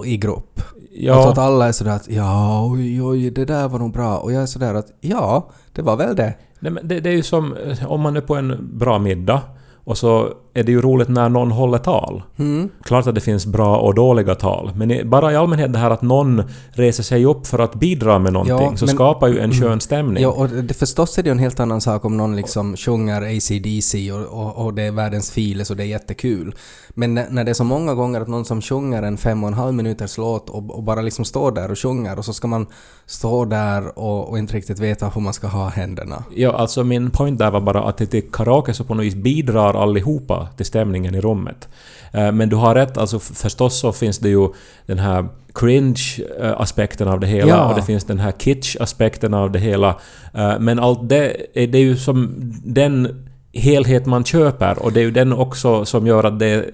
i 0.06 0.18
grupp. 0.18 0.62
Ja. 0.92 1.14
Alltså 1.14 1.30
att 1.30 1.38
alla 1.38 1.68
är 1.68 1.72
sådär 1.72 1.92
att 1.92 2.10
ja, 2.10 2.68
oj, 2.72 3.04
oj, 3.04 3.30
det 3.30 3.46
där 3.46 3.68
var 3.68 3.80
nog 3.80 3.94
bra. 3.94 4.18
Och 4.18 4.32
jag 4.32 4.42
är 4.42 4.46
sådär 4.46 4.74
att 4.74 4.88
ja, 5.02 5.50
det 5.72 5.82
var 5.82 5.96
väl 5.96 6.16
det. 6.16 6.34
Nej, 6.60 6.72
men 6.72 6.88
det, 6.88 7.00
det 7.00 7.10
är 7.10 7.14
ju 7.14 7.24
som 7.24 7.58
eh, 7.58 7.92
om 7.92 8.02
man 8.02 8.16
är 8.16 8.22
på 8.22 8.36
en 8.36 8.70
bra 8.78 9.00
middag 9.00 9.42
Och 9.84 9.98
så 9.98 10.34
är 10.56 10.64
det 10.64 10.72
ju 10.72 10.82
roligt 10.82 11.10
när 11.10 11.30
någon 11.30 11.52
håller 11.52 11.78
tal. 11.78 12.24
Mm. 12.38 12.70
Klart 12.84 13.08
att 13.08 13.16
det 13.16 13.22
finns 13.22 13.46
bra 13.46 13.78
och 13.78 13.96
dåliga 13.96 14.36
tal, 14.36 14.72
men 14.76 15.10
bara 15.10 15.32
i 15.32 15.36
allmänhet 15.36 15.74
det 15.74 15.80
här 15.80 15.92
att 15.92 16.02
någon 16.02 16.44
reser 16.72 17.04
sig 17.04 17.26
upp 17.26 17.48
för 17.48 17.60
att 17.60 17.76
bidra 17.76 18.20
med 18.20 18.34
någonting, 18.34 18.68
Ja, 18.72 18.78
så 18.78 18.86
men- 18.86 18.96
skapar 18.96 19.28
ju 19.28 19.40
en 19.40 19.52
skön 19.52 19.80
stämning. 19.82 20.24
Ja, 20.24 20.30
och 20.30 20.50
det, 20.50 20.74
förstås 20.74 21.18
är 21.18 21.24
det 21.24 21.28
ju 21.28 21.32
en 21.32 21.40
helt 21.40 21.60
annan 21.60 21.82
sak 21.82 22.06
om 22.06 22.18
någon 22.18 22.36
liksom 22.36 22.78
sjunger 22.78 23.22
AC/DC 23.22 24.12
och, 24.12 24.42
och, 24.42 24.66
och 24.66 24.74
det 24.74 24.84
är 24.84 24.92
världens 24.92 25.32
files 25.32 25.70
och 25.70 25.78
det 25.78 25.84
är 25.84 25.88
jättekul. 25.88 26.56
Men 26.90 27.14
när, 27.14 27.26
när 27.30 27.44
det 27.44 27.52
är 27.52 27.54
så 27.54 27.64
många 27.64 27.94
gånger 27.94 28.22
att 28.22 28.28
någon 28.28 28.46
som 28.46 28.62
sjunger 28.62 29.04
en 29.04 29.18
fem 29.18 29.44
och 29.44 29.48
en 29.48 29.54
halv 29.54 29.74
minuters 29.74 30.18
låt 30.18 30.50
och, 30.50 30.72
och 30.76 30.84
bara 30.84 31.02
liksom 31.02 31.26
står 31.26 31.52
där 31.52 31.72
och 31.72 31.80
sjunger 31.80 32.18
och 32.20 32.26
så 32.26 32.34
ska 32.34 32.48
man 32.48 32.66
stå 33.06 33.46
där 33.46 34.00
och, 34.00 34.30
och 34.30 34.40
inte 34.40 34.54
riktigt 34.54 34.80
veta 34.80 35.10
hur 35.10 35.22
man 35.22 35.34
ska 35.34 35.48
ha 35.48 35.68
händerna. 35.70 36.24
Ja, 36.36 36.52
alltså 36.52 36.84
min 36.84 37.12
point 37.12 37.40
där 37.40 37.52
var 37.52 37.62
bara 37.62 37.84
att 37.84 37.98
till 37.98 38.32
karaoke 38.32 38.74
så 38.74 38.84
på 38.84 38.94
något 38.94 39.06
vis 39.06 39.16
bidrar 39.16 39.74
allihopa 39.84 40.45
till 40.58 40.66
stämningen 40.66 41.16
i 41.16 41.22
rummet. 41.22 41.68
Eh, 42.14 42.32
Men 42.32 42.50
du 42.50 42.56
har 42.56 42.76
rätt, 42.76 42.98
alltså 42.98 43.20
förstås 43.20 43.80
så 43.80 43.92
finns 43.92 44.20
det 44.20 44.30
ju 44.30 44.48
den 44.86 45.00
här 45.00 45.26
cringe-aspekten 45.54 47.08
av 47.08 47.20
det 47.20 47.28
hela 47.28 47.48
Ja. 47.50 47.70
och 47.70 47.76
det 47.76 47.82
finns 47.82 48.04
den 48.04 48.20
här 48.20 48.32
kitsch-aspekten 48.32 49.34
av 49.34 49.52
det 49.52 49.60
hela. 49.60 49.90
Eh, 50.34 50.60
Men 50.60 50.80
allt 50.80 51.10
det, 51.10 51.36
är- 51.54 51.68
det 51.68 51.78
är 51.78 51.82
ju 51.84 51.98
som 51.98 52.34
den 52.66 53.26
helhet 53.54 54.06
man 54.06 54.24
köper 54.24 54.84
och 54.84 54.92
det 54.94 55.00
är 55.00 55.04
ju 55.04 55.12
den 55.12 55.34
också 55.34 55.86
som 55.86 56.08
gör 56.08 56.24
att 56.24 56.40
det 56.40 56.48
är 56.48 56.72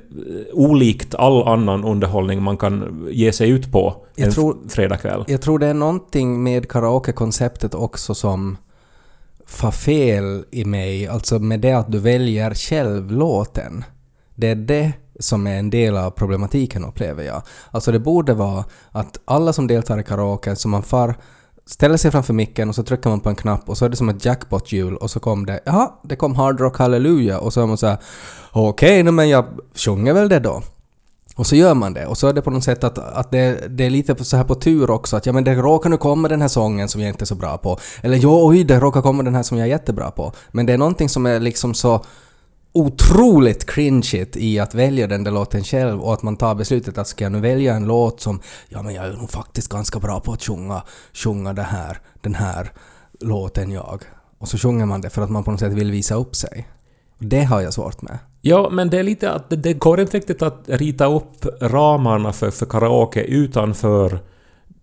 olikt 0.53 1.15
all 1.15 1.47
annan 1.47 1.83
underhållning 1.83 2.43
man 2.43 2.57
kan 2.57 3.07
ge 3.11 3.31
sig 3.31 3.49
ut 3.49 3.71
på 3.71 3.95
Jag 4.15 4.27
en 4.27 4.33
tror- 4.33 4.57
fredagkväll. 4.69 5.23
Jag 5.27 5.41
tror 5.41 5.59
det 5.59 5.67
är 5.67 5.73
någonting 5.73 6.43
med 6.43 6.69
karaoke-konceptet 6.69 7.73
också 7.75 8.13
som 8.15 8.57
far 9.47 9.71
fel 9.71 10.45
i 10.51 10.65
mig, 10.65 11.07
alltså 11.07 11.39
med 11.39 11.59
det 11.59 11.73
att 11.73 11.91
du 11.91 11.99
väljer 11.99 12.53
själv 12.53 13.11
låten. 13.11 13.83
Det 14.35 14.47
är 14.47 14.55
det 14.55 14.93
som 15.19 15.47
är 15.47 15.59
en 15.59 15.69
del 15.69 15.97
av 15.97 16.11
problematiken 16.11 16.85
upplever 16.85 17.23
jag. 17.23 17.41
Alltså 17.71 17.91
det 17.91 17.99
borde 17.99 18.33
vara 18.33 18.65
att 18.91 19.19
alla 19.25 19.53
som 19.53 19.67
deltar 19.67 19.99
i 19.99 20.03
karaoke, 20.03 20.55
så 20.55 20.67
man 20.67 20.83
far 20.83 21.15
ställer 21.65 21.97
sig 21.97 22.11
framför 22.11 22.33
micken 22.33 22.69
och 22.69 22.75
så 22.75 22.83
trycker 22.83 23.09
man 23.09 23.19
på 23.19 23.29
en 23.29 23.35
knapp 23.35 23.69
och 23.69 23.77
så 23.77 23.85
är 23.85 23.89
det 23.89 23.95
som 23.95 24.09
ett 24.09 24.25
jackpot-hjul 24.25 24.95
och 24.95 25.11
så 25.11 25.19
kom 25.19 25.45
det, 25.45 25.59
jaha, 25.65 25.91
det 26.03 26.15
kom 26.15 26.35
Hard 26.35 26.59
Rock 26.59 26.77
Hallelujah 26.77 27.43
och 27.43 27.53
så 27.53 27.61
är 27.61 27.67
man 27.67 27.77
såhär, 27.77 27.97
okej, 28.51 29.01
okay, 29.01 29.11
men 29.11 29.29
jag 29.29 29.45
sjunger 29.75 30.13
väl 30.13 30.29
det 30.29 30.39
då. 30.39 30.61
Och 31.35 31.47
så 31.47 31.55
gör 31.55 31.73
man 31.73 31.93
det. 31.93 32.05
Och 32.05 32.17
så 32.17 32.27
är 32.27 32.33
det 32.33 32.41
på 32.41 32.49
något 32.49 32.63
sätt 32.63 32.83
att, 32.83 32.97
att 32.97 33.31
det, 33.31 33.77
det 33.77 33.85
är 33.85 33.89
lite 33.89 34.23
så 34.23 34.37
här 34.37 34.43
på 34.43 34.55
tur 34.55 34.89
också. 34.89 35.17
Att 35.17 35.25
ja 35.25 35.33
men 35.33 35.43
det 35.43 35.55
råkar 35.55 35.89
nu 35.89 35.97
komma 35.97 36.27
den 36.27 36.41
här 36.41 36.47
sången 36.47 36.89
som 36.89 37.01
jag 37.01 37.09
inte 37.09 37.23
är 37.23 37.25
så 37.25 37.35
bra 37.35 37.57
på. 37.57 37.79
Eller 38.03 38.17
ja, 38.17 38.47
oj, 38.47 38.63
det 38.63 38.79
råkar 38.79 39.01
komma 39.01 39.23
den 39.23 39.35
här 39.35 39.43
som 39.43 39.57
jag 39.57 39.67
är 39.67 39.71
jättebra 39.71 40.11
på. 40.11 40.33
Men 40.51 40.65
det 40.65 40.73
är 40.73 40.77
någonting 40.77 41.09
som 41.09 41.25
är 41.25 41.39
liksom 41.39 41.73
så 41.73 42.05
otroligt 42.73 43.65
cringeigt 43.65 44.37
i 44.37 44.59
att 44.59 44.75
välja 44.75 45.07
den 45.07 45.23
där 45.23 45.31
låten 45.31 45.63
själv 45.63 46.01
och 46.01 46.13
att 46.13 46.23
man 46.23 46.37
tar 46.37 46.55
beslutet 46.55 46.97
att 46.97 47.07
ska 47.07 47.23
jag 47.25 47.31
nu 47.31 47.39
välja 47.39 47.75
en 47.75 47.85
låt 47.85 48.21
som 48.21 48.41
ja 48.69 48.81
men 48.81 48.93
jag 48.93 49.05
är 49.05 49.13
nog 49.13 49.29
faktiskt 49.29 49.69
ganska 49.69 49.99
bra 49.99 50.19
på 50.19 50.33
att 50.33 50.43
sjunga, 50.43 50.83
sjunga 51.13 51.53
det 51.53 51.61
här, 51.61 51.99
den 52.21 52.35
här 52.35 52.71
låten 53.19 53.71
jag. 53.71 54.03
Och 54.37 54.47
så 54.47 54.57
sjunger 54.57 54.85
man 54.85 55.01
det 55.01 55.09
för 55.09 55.21
att 55.21 55.29
man 55.29 55.43
på 55.43 55.51
något 55.51 55.59
sätt 55.59 55.73
vill 55.73 55.91
visa 55.91 56.15
upp 56.15 56.35
sig. 56.35 56.67
Det 57.19 57.43
har 57.43 57.61
jag 57.61 57.73
svårt 57.73 58.01
med. 58.01 58.17
Ja, 58.41 58.69
men 58.71 58.89
det 58.89 58.99
är 58.99 59.03
lite 59.03 59.31
att 59.31 59.45
det, 59.49 59.73
går 59.73 59.99
inte 59.99 60.17
riktigt 60.17 60.41
att 60.41 60.63
rita 60.65 61.05
upp 61.05 61.45
ramarna 61.61 62.33
för, 62.33 62.51
för 62.51 62.65
karaoke 62.65 63.21
utanför 63.21 64.19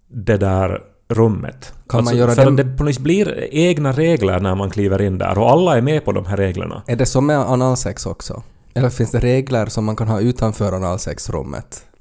det 0.09 0.37
där 0.37 0.83
rummet. 1.09 1.73
Kan 1.89 2.05
man 2.05 2.17
göra 2.17 2.35
för 2.35 2.45
dem- 2.45 2.57
det 2.57 2.65
på 2.65 2.85
något 2.85 2.99
blir 2.99 3.49
egna 3.51 3.93
regler 3.93 4.41
när 4.41 4.55
man 4.55 4.71
kliver 4.71 5.03
in 5.03 5.19
där 5.19 5.39
och 5.39 5.51
alla 5.51 5.77
är 5.77 5.83
med 5.83 6.05
på 6.05 6.13
de 6.13 6.27
här 6.27 6.37
reglerna. 6.37 6.83
Är 6.87 6.97
det 6.97 7.07
som 7.07 7.27
med 7.27 7.39
analsex 7.39 8.07
också? 8.07 8.43
Eller 8.75 8.91
finns 8.91 9.11
det 9.11 9.19
regler 9.19 9.67
som 9.67 9.85
man 9.85 9.97
kan 9.97 10.09
ha 10.09 10.21
utanför 10.21 10.73
analsexrummet? 10.73 11.85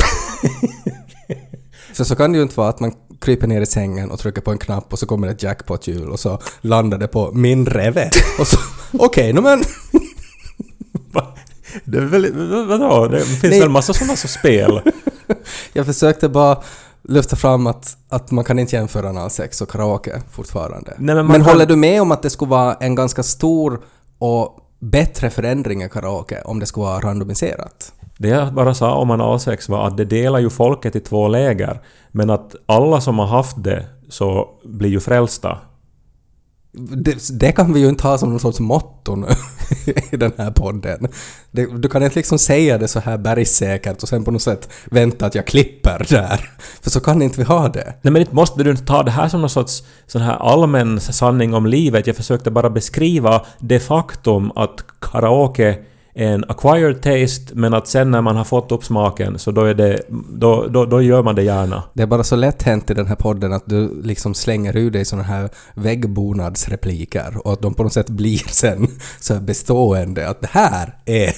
För 1.93 2.03
så 2.03 2.15
kan 2.15 2.31
det 2.31 2.37
ju 2.37 2.43
inte 2.43 2.57
vara 2.57 2.69
att 2.69 2.79
man 2.79 2.93
kryper 3.21 3.47
ner 3.47 3.61
i 3.61 3.65
sängen 3.65 4.11
och 4.11 4.19
trycker 4.19 4.41
på 4.41 4.51
en 4.51 4.57
knapp 4.57 4.93
och 4.93 4.99
så 4.99 5.05
kommer 5.05 5.27
det 5.27 5.33
ett 5.33 5.43
jackpot-hjul 5.43 6.09
och 6.09 6.19
så 6.19 6.39
landar 6.61 6.97
det 6.97 7.07
på 7.07 7.31
min 7.33 7.65
reve. 7.65 8.11
Och 8.39 8.47
så, 8.47 8.59
okej, 8.93 9.31
okay, 9.31 9.41
men... 9.41 9.63
Det 11.85 11.97
är 11.97 12.01
väl, 12.01 12.65
vadå? 12.67 13.07
Det 13.07 13.21
finns 13.25 13.43
Nej. 13.43 13.59
väl 13.59 13.69
massa 13.69 13.93
sådana 13.93 14.15
som 14.15 14.29
spel? 14.29 14.81
Jag 15.73 15.85
försökte 15.85 16.29
bara 16.29 16.57
lyfta 17.03 17.35
fram 17.35 17.67
att, 17.67 17.97
att 18.09 18.31
man 18.31 18.43
kan 18.43 18.59
inte 18.59 18.75
jämföra 18.75 19.09
analsex 19.09 19.61
och 19.61 19.69
karaoke 19.71 20.21
fortfarande. 20.31 20.93
Nej, 20.97 21.15
men 21.15 21.27
men 21.27 21.35
kan- 21.35 21.49
håller 21.51 21.65
du 21.65 21.75
med 21.75 22.01
om 22.01 22.11
att 22.11 22.21
det 22.21 22.29
skulle 22.29 22.49
vara 22.51 22.73
en 22.73 22.95
ganska 22.95 23.23
stor 23.23 23.81
och 24.19 24.57
bättre 24.79 25.29
förändring 25.29 25.83
i 25.83 25.89
karaoke 25.89 26.41
om 26.45 26.59
det 26.59 26.65
skulle 26.65 26.85
vara 26.85 26.99
randomiserat? 26.99 27.93
Det 28.17 28.27
jag 28.27 28.53
bara 28.53 28.73
sa 28.73 28.95
om 28.95 29.11
analsex 29.11 29.69
var 29.69 29.87
att 29.87 29.97
det 29.97 30.05
delar 30.05 30.39
ju 30.39 30.49
folket 30.49 30.95
i 30.95 30.99
två 30.99 31.27
läger. 31.27 31.81
Men 32.11 32.29
att 32.29 32.55
alla 32.65 33.01
som 33.01 33.19
har 33.19 33.27
haft 33.27 33.63
det 33.63 33.85
så 34.09 34.47
blir 34.65 34.89
ju 34.89 34.99
frälsta. 34.99 35.57
Det, 36.95 37.39
det 37.39 37.51
kan 37.51 37.73
vi 37.73 37.79
ju 37.79 37.89
inte 37.89 38.07
ha 38.07 38.17
som 38.17 38.29
någon 38.29 38.39
sorts 38.39 38.59
motto 38.59 39.15
nu 39.15 39.27
i 40.11 40.17
den 40.17 40.31
här 40.37 40.51
podden. 40.51 41.07
Det, 41.51 41.65
du 41.79 41.89
kan 41.89 42.03
inte 42.03 42.15
liksom 42.15 42.39
säga 42.39 42.77
det 42.77 42.87
så 42.87 42.99
här 42.99 43.17
bergsäkert 43.17 44.03
och 44.03 44.09
sen 44.09 44.23
på 44.23 44.31
något 44.31 44.41
sätt 44.41 44.69
vänta 44.85 45.25
att 45.25 45.35
jag 45.35 45.47
klipper 45.47 46.05
där. 46.09 46.49
För 46.81 46.89
så 46.89 46.99
kan 46.99 47.21
inte 47.21 47.37
vi 47.37 47.43
ha 47.43 47.67
det. 47.67 47.93
Nej 48.01 48.11
men 48.11 48.21
inte 48.21 48.35
måste 48.35 48.63
du 48.63 48.69
inte 48.71 48.85
ta 48.85 49.03
det 49.03 49.11
här 49.11 49.29
som 49.29 49.41
någon 49.41 49.49
sorts 49.49 49.83
sån 50.07 50.21
här 50.21 50.35
allmän 50.35 50.99
sanning 50.99 51.53
om 51.53 51.65
livet. 51.65 52.07
Jag 52.07 52.15
försökte 52.15 52.51
bara 52.51 52.69
beskriva 52.69 53.45
det 53.59 53.79
faktum 53.79 54.51
att 54.55 54.85
karaoke 54.99 55.77
en 56.19 56.43
acquired 56.47 57.01
taste 57.01 57.55
men 57.55 57.73
att 57.73 57.87
sen 57.87 58.11
när 58.11 58.21
man 58.21 58.35
har 58.35 58.43
fått 58.43 58.71
upp 58.71 58.83
smaken 58.83 59.39
så 59.39 59.51
då 59.51 59.63
är 59.63 59.73
det... 59.73 60.01
Då, 60.29 60.67
då, 60.67 60.85
då 60.85 61.01
gör 61.01 61.23
man 61.23 61.35
det 61.35 61.43
gärna. 61.43 61.83
Det 61.93 62.03
är 62.03 62.07
bara 62.07 62.23
så 62.23 62.35
lätt 62.35 62.63
hänt 62.63 62.89
i 62.89 62.93
den 62.93 63.07
här 63.07 63.15
podden 63.15 63.53
att 63.53 63.63
du 63.65 64.01
liksom 64.01 64.33
slänger 64.33 64.77
ur 64.77 64.91
dig 64.91 65.05
såna 65.05 65.23
här 65.23 65.49
väggbonadsrepliker 65.73 67.47
och 67.47 67.53
att 67.53 67.61
de 67.61 67.73
på 67.73 67.83
något 67.83 67.93
sätt 67.93 68.09
blir 68.09 68.37
sen 68.37 68.87
så 69.19 69.39
bestående 69.39 70.29
att 70.29 70.41
det 70.41 70.49
här 70.51 70.95
är 71.05 71.33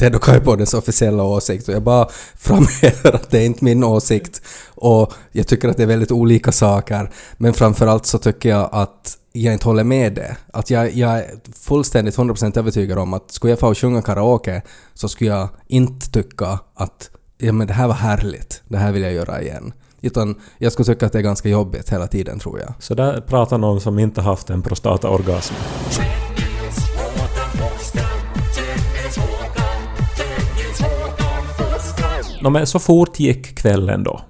Ted 0.00 0.14
och 0.14 0.22
Kai-poddens 0.22 0.74
officiella 0.74 1.22
åsikt 1.22 1.68
och 1.68 1.74
jag 1.74 1.82
bara 1.82 2.08
framhäver 2.36 3.14
att 3.14 3.30
det 3.30 3.38
är 3.38 3.46
inte 3.46 3.64
min 3.64 3.84
åsikt 3.84 4.42
och 4.68 5.12
jag 5.32 5.46
tycker 5.46 5.68
att 5.68 5.76
det 5.76 5.82
är 5.82 5.86
väldigt 5.86 6.12
olika 6.12 6.52
saker 6.52 7.10
men 7.36 7.54
framförallt 7.54 8.06
så 8.06 8.18
tycker 8.18 8.48
jag 8.48 8.68
att 8.72 9.18
jag 9.32 9.52
inte 9.52 9.64
håller 9.64 9.84
med 9.84 10.12
det. 10.12 10.36
Att 10.52 10.70
jag, 10.70 10.94
jag 10.94 11.18
är 11.18 11.24
fullständigt 11.52 12.16
100% 12.16 12.58
övertygad 12.58 12.98
om 12.98 13.14
att 13.14 13.30
skulle 13.30 13.50
jag 13.50 13.58
få 13.58 13.74
sjunga 13.74 14.02
karaoke 14.02 14.62
så 14.94 15.08
skulle 15.08 15.30
jag 15.30 15.48
inte 15.66 16.10
tycka 16.10 16.58
att 16.74 17.10
ja 17.38 17.52
men 17.52 17.66
det 17.66 17.72
här 17.72 17.86
var 17.86 17.94
härligt, 17.94 18.62
det 18.68 18.78
här 18.78 18.92
vill 18.92 19.02
jag 19.02 19.12
göra 19.12 19.42
igen. 19.42 19.72
Utan 20.00 20.40
jag 20.58 20.72
skulle 20.72 20.86
tycka 20.86 21.06
att 21.06 21.12
det 21.12 21.18
är 21.18 21.22
ganska 21.22 21.48
jobbigt 21.48 21.92
hela 21.92 22.06
tiden 22.06 22.38
tror 22.38 22.60
jag. 22.60 22.74
Så 22.78 22.94
där 22.94 23.20
pratar 23.20 23.58
någon 23.58 23.80
som 23.80 23.98
inte 23.98 24.20
haft 24.20 24.50
en 24.50 24.62
prostataorgasm. 24.62 25.54
Nå 32.42 32.50
men 32.50 32.66
så 32.66 32.78
fort 32.78 33.20
gick 33.20 33.56
kvällen 33.58 34.04
då. 34.04 34.20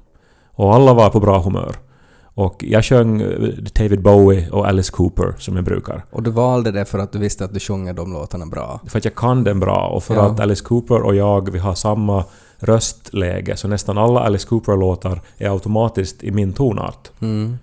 Och 0.54 0.74
alla 0.74 0.94
var 0.94 1.10
på 1.10 1.20
bra 1.20 1.40
humör. 1.42 1.76
Och 2.34 2.64
jag 2.64 2.84
sjöng 2.84 3.20
eh, 3.20 3.28
David 3.78 4.02
Bowie 4.02 4.50
och 4.50 4.68
Alice 4.68 4.92
Cooper 4.92 5.34
som 5.38 5.56
jag 5.56 5.64
brukar. 5.64 6.04
Och 6.10 6.22
du 6.22 6.30
valde 6.30 6.70
det 6.70 6.84
för 6.84 6.98
att 6.98 7.12
du 7.12 7.18
visste 7.18 7.44
att 7.44 7.54
du 7.54 7.60
sjunger 7.60 7.92
de 7.94 8.12
låtarna 8.12 8.46
bra. 8.46 8.80
För 8.86 8.98
att 8.98 9.04
jag 9.04 9.14
kan 9.14 9.44
den 9.44 9.60
bra 9.60 9.88
och 9.88 10.02
för 10.04 10.14
Ja. 10.14 10.26
att 10.30 10.40
Alice 10.40 10.64
Cooper 10.64 11.02
och 11.02 11.14
jag, 11.14 11.50
vi 11.50 11.58
har 11.58 11.74
samma 11.74 12.24
röstläge. 12.58 13.56
Så 13.56 13.68
nästan 13.68 13.98
alla 13.98 14.20
Alice 14.20 14.46
Cooper-låtar 14.48 15.20
är 15.38 15.50
automatiskt 15.50 16.24
i 16.24 16.30
min 16.30 16.52
tonart. 16.52 17.10
Mm. 17.20 17.58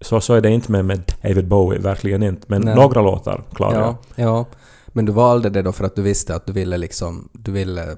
Så, 0.00 0.20
så 0.20 0.34
är 0.34 0.40
det 0.40 0.50
inte 0.50 0.72
med, 0.72 0.84
med 0.84 1.12
David 1.22 1.48
Bowie, 1.48 1.78
verkligen 1.80 2.22
inte. 2.22 2.42
Men 2.46 2.62
Nej. 2.62 2.74
några 2.74 3.02
låtar 3.02 3.42
klarar 3.54 3.80
jag. 3.80 3.88
Ja, 4.16 4.24
ja. 4.24 4.44
Men 4.88 5.04
du 5.04 5.12
valde 5.12 5.50
det 5.50 5.62
då 5.62 5.72
för 5.72 5.84
att 5.84 5.96
du 5.96 6.02
visste 6.02 6.34
att 6.34 6.46
du 6.46 6.52
ville 6.52 6.78
liksom, 6.78 7.28
du 7.32 7.52
ville 7.52 7.96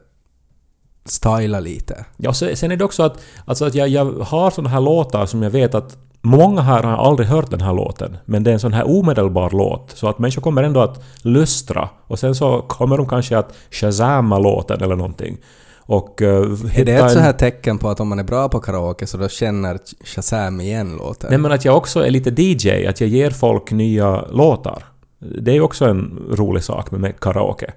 styla 1.05 1.61
lite. 1.61 2.05
Ja, 2.17 2.33
sen 2.35 2.73
är 2.73 2.77
det 2.77 2.85
också 2.85 3.03
att, 3.03 3.21
alltså 3.45 3.65
att 3.65 3.75
jag, 3.75 3.89
jag 3.89 4.05
har 4.05 4.51
såna 4.51 4.69
här 4.69 4.81
låtar 4.81 5.27
som 5.27 5.43
jag 5.43 5.51
vet 5.51 5.75
att 5.75 5.97
Många 6.25 6.61
här 6.61 6.83
har 6.83 7.07
aldrig 7.07 7.29
hört 7.29 7.51
den 7.51 7.61
här 7.61 7.75
låten, 7.75 8.17
men 8.25 8.45
det 8.45 8.51
är 8.51 8.53
en 8.53 8.61
sån 8.61 8.73
här 8.73 8.89
omedelbar 8.89 9.51
låt, 9.53 9.91
så 9.95 10.09
att 10.09 10.19
människor 10.19 10.43
kommer 10.43 10.63
ändå 10.63 10.81
att 10.81 11.05
lustra. 11.23 11.89
Och 12.07 12.19
sen 12.19 12.35
så 12.35 12.61
kommer 12.61 12.97
de 12.97 13.09
kanske 13.09 13.39
att 13.39 13.55
shazama 13.71 14.39
låten 14.39 14.83
eller 14.83 14.97
någonting. 14.97 15.39
Och 15.77 16.21
uh, 16.23 16.29
Är 16.79 16.85
det 16.85 16.93
ett 16.93 17.11
så 17.11 17.19
här 17.19 17.33
tecken 17.33 17.79
på 17.79 17.89
att 17.89 18.01
om 18.01 18.09
man 18.09 18.19
är 18.19 18.25
bra 18.25 18.49
på 18.49 18.61
karaoke 18.61 19.07
så 19.07 19.17
då 19.17 19.29
känner 19.29 19.79
Shazam 20.05 20.61
igen 20.61 20.97
låten? 20.97 21.31
Nej 21.31 21.39
men 21.39 21.53
att 21.53 21.65
jag 21.65 21.77
också 21.77 22.07
är 22.07 22.11
lite 22.11 22.43
DJ, 22.43 22.87
att 22.87 23.01
jag 23.01 23.11
ger 23.11 23.31
folk 23.31 23.71
nya 23.71 24.25
låtar. 24.27 24.85
Det 25.19 25.51
är 25.51 25.55
ju 25.55 25.61
också 25.61 25.85
en 25.85 26.23
rolig 26.31 26.63
sak 26.63 26.91
med 26.91 27.21
karaoke. 27.21 27.73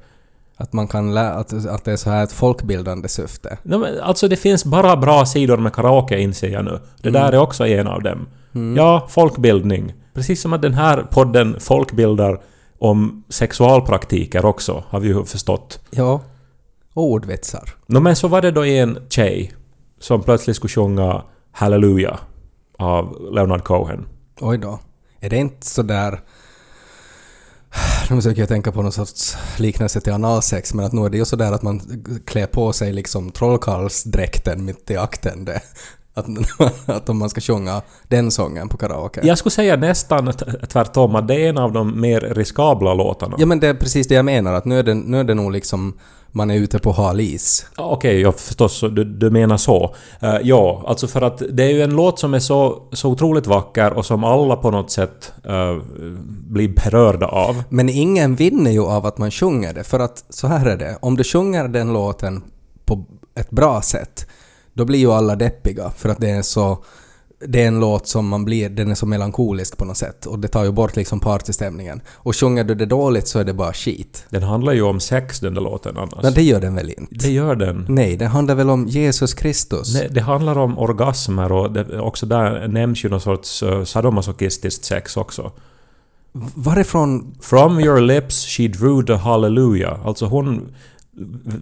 Att 0.57 0.73
man 0.73 0.87
kan 0.87 1.13
lä- 1.13 1.33
att, 1.33 1.65
att 1.67 1.85
det 1.85 1.91
är 1.91 1.97
så 1.97 2.09
här 2.09 2.23
ett 2.23 2.31
folkbildande 2.31 3.07
syfte. 3.07 3.57
Nej, 3.63 3.79
men 3.79 3.99
alltså 3.99 4.27
det 4.27 4.35
finns 4.35 4.65
bara 4.65 4.97
bra 4.97 5.25
sidor 5.25 5.57
med 5.57 5.73
karaoke 5.73 6.19
inser 6.19 6.49
jag 6.49 6.65
nu. 6.65 6.79
Det 7.01 7.09
där 7.09 7.31
är 7.31 7.37
också 7.37 7.67
en 7.67 7.87
av 7.87 8.03
dem. 8.03 8.27
Ja, 8.77 9.05
folkbildning. 9.09 9.93
Precis 10.13 10.41
som 10.41 10.53
att 10.53 10.61
den 10.61 10.73
här 10.73 11.01
podden 11.11 11.55
folkbildar 11.59 12.41
om 12.79 13.23
sexualpraktiker 13.29 14.45
också, 14.45 14.83
har 14.87 14.99
vi 14.99 15.07
ju 15.07 15.23
förstått. 15.25 15.79
Ja. 15.91 16.21
Och 16.93 17.03
ordvitsar. 17.03 17.69
Nå 17.85 17.99
men 17.99 18.15
så 18.15 18.27
var 18.27 18.41
det 18.41 18.51
då 18.51 18.65
en 18.65 18.97
tjej 19.09 19.51
som 19.99 20.23
plötsligt 20.23 20.55
skulle 20.55 20.71
sjunga 20.71 21.21
Halleluja 21.51 22.19
av 22.77 23.17
Leonard 23.31 23.63
Cohen. 23.63 24.05
Oj 24.39 24.57
då. 24.57 24.79
Är 25.19 25.29
det 25.29 25.37
inte 25.37 25.67
så 25.67 25.81
där... 25.81 26.19
Nu 28.09 28.15
försöker 28.15 28.41
jag 28.41 28.49
tänka 28.49 28.71
på 28.71 28.81
någon 28.81 28.91
sorts 28.91 29.37
liknelse 29.57 30.01
till 30.01 30.13
analsex, 30.13 30.73
men 30.73 30.85
att 30.85 30.93
nu 30.93 31.05
är 31.05 31.09
det 31.09 31.17
ju 31.17 31.25
sådär 31.25 31.51
att 31.51 31.61
man 31.61 31.81
klär 32.25 32.47
på 32.47 32.73
sig 32.73 32.93
liksom 32.93 33.31
trollkarlsdräkten 33.31 34.65
mitt 34.65 34.91
i 34.91 34.97
akten. 34.97 35.45
Det. 35.45 35.61
Att, 36.13 36.25
att 36.85 37.09
om 37.09 37.17
man 37.17 37.29
ska 37.29 37.41
sjunga 37.41 37.81
den 38.07 38.31
sången 38.31 38.69
på 38.69 38.77
karaoke. 38.77 39.21
Jag 39.23 39.37
skulle 39.37 39.51
säga 39.51 39.75
nästan 39.75 40.33
tvärtom, 40.69 41.15
att 41.15 41.27
det 41.27 41.35
är 41.35 41.49
en 41.49 41.57
av 41.57 41.73
de 41.73 42.01
mer 42.01 42.21
riskabla 42.21 42.93
låtarna. 42.93 43.35
Ja 43.39 43.45
men 43.45 43.59
det 43.59 43.67
är 43.67 43.73
precis 43.73 44.07
det 44.07 44.15
jag 44.15 44.25
menar, 44.25 44.53
att 44.53 44.65
nu 44.65 44.79
är 44.79 44.83
det, 44.83 44.93
nu 44.93 45.19
är 45.19 45.23
det 45.23 45.33
nog 45.33 45.51
liksom 45.51 45.93
man 46.35 46.51
är 46.51 46.55
ute 46.55 46.79
på 46.79 46.91
hal 46.91 47.19
is. 47.19 47.65
Ja, 47.77 47.83
Okej, 47.83 48.21
jag 48.21 48.35
förstås, 48.35 48.81
du, 48.81 49.03
du 49.03 49.29
menar 49.29 49.57
så. 49.57 49.95
Eh, 50.19 50.37
ja, 50.43 50.83
alltså 50.87 51.07
för 51.07 51.21
att 51.21 51.41
det 51.49 51.63
är 51.63 51.69
ju 51.69 51.81
en 51.81 51.95
låt 51.95 52.19
som 52.19 52.33
är 52.33 52.39
så, 52.39 52.83
så 52.91 53.09
otroligt 53.09 53.47
vacker 53.47 53.93
och 53.93 54.05
som 54.05 54.23
alla 54.23 54.55
på 54.55 54.71
något 54.71 54.91
sätt 54.91 55.33
eh, 55.43 55.75
blir 56.27 56.69
berörda 56.69 57.27
av. 57.27 57.63
Men 57.69 57.89
ingen 57.89 58.35
vinner 58.35 58.71
ju 58.71 58.85
av 58.85 59.05
att 59.05 59.17
man 59.17 59.31
sjunger 59.31 59.73
det, 59.73 59.83
för 59.83 59.99
att 59.99 60.23
så 60.29 60.47
här 60.47 60.65
är 60.65 60.77
det. 60.77 60.97
Om 61.01 61.17
du 61.17 61.23
sjunger 61.23 61.67
den 61.67 61.93
låten 61.93 62.43
på 62.85 63.05
ett 63.39 63.51
bra 63.51 63.81
sätt, 63.81 64.27
då 64.73 64.85
blir 64.85 64.99
ju 64.99 65.11
alla 65.11 65.35
deppiga 65.35 65.91
för 65.97 66.09
att 66.09 66.21
det 66.21 66.29
är 66.29 66.41
så... 66.41 66.83
Det 67.47 67.63
är 67.63 67.67
en 67.67 67.79
låt 67.79 68.07
som 68.07 68.27
man 68.27 68.45
blir, 68.45 68.69
den 68.69 68.91
är 68.91 68.95
så 68.95 69.05
melankolisk 69.05 69.77
på 69.77 69.85
något 69.85 69.97
sätt 69.97 70.25
och 70.25 70.39
det 70.39 70.47
tar 70.47 70.63
ju 70.63 70.71
bort 70.71 70.95
liksom 70.95 71.19
partystämningen. 71.19 72.01
Och 72.13 72.35
sjunger 72.35 72.63
du 72.63 72.75
det 72.75 72.85
dåligt 72.85 73.27
så 73.27 73.39
är 73.39 73.43
det 73.43 73.53
bara 73.53 73.73
skit. 73.73 74.25
Den 74.29 74.43
handlar 74.43 74.73
ju 74.73 74.81
om 74.81 74.99
sex, 74.99 75.39
den 75.39 75.53
där 75.53 75.61
låten 75.61 75.97
annars. 75.97 76.23
Men 76.23 76.33
det 76.33 76.41
gör 76.41 76.61
den 76.61 76.75
väl 76.75 76.89
inte? 76.89 77.15
Det 77.15 77.31
gör 77.31 77.55
den. 77.55 77.85
Nej, 77.89 78.17
den 78.17 78.27
handlar 78.27 78.55
väl 78.55 78.69
om 78.69 78.87
Jesus 78.87 79.33
Kristus? 79.33 79.93
Nej, 79.93 80.07
det 80.11 80.21
handlar 80.21 80.57
om 80.57 80.79
orgasmer 80.79 81.51
och 81.51 81.71
det, 81.71 81.99
också 81.99 82.25
där 82.25 82.67
nämns 82.67 83.05
ju 83.05 83.09
någon 83.09 83.21
sorts 83.21 83.63
uh, 83.63 83.83
sadomasochistiskt 83.83 84.85
sex 84.85 85.17
också. 85.17 85.51
Varifrån... 86.55 87.35
From 87.41 87.79
your 87.79 87.99
lips 87.99 88.45
she 88.45 88.67
drew 88.67 89.05
the 89.05 89.13
hallelujah. 89.13 90.07
Alltså 90.07 90.25
hon 90.25 90.75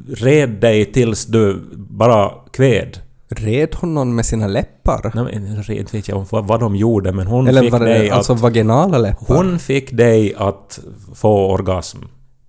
red 0.07 0.49
dig 0.49 0.85
tills 0.85 1.25
du 1.25 1.61
bara 1.75 2.31
kved. 2.51 2.99
Red 3.33 3.75
hon 3.75 3.93
någon 3.93 4.15
med 4.15 4.25
sina 4.25 4.47
läppar? 4.47 5.11
Nej, 5.13 5.23
men 5.23 5.63
red 5.63 5.89
vet 5.91 6.07
jag 6.07 6.25
vad, 6.29 6.45
vad 6.47 6.59
de 6.59 6.75
gjorde 6.75 7.11
men 7.11 7.27
hon 7.27 7.47
Eller 7.47 7.61
fick 7.61 7.71
var 7.71 7.79
dig 7.79 8.03
det 8.03 8.11
alltså 8.11 8.33
att... 8.33 8.39
vaginala 8.39 8.97
läppar? 8.97 9.35
Hon 9.35 9.59
fick 9.59 9.91
dig 9.91 10.35
att 10.37 10.79
få 11.15 11.51
orgasm. 11.51 11.97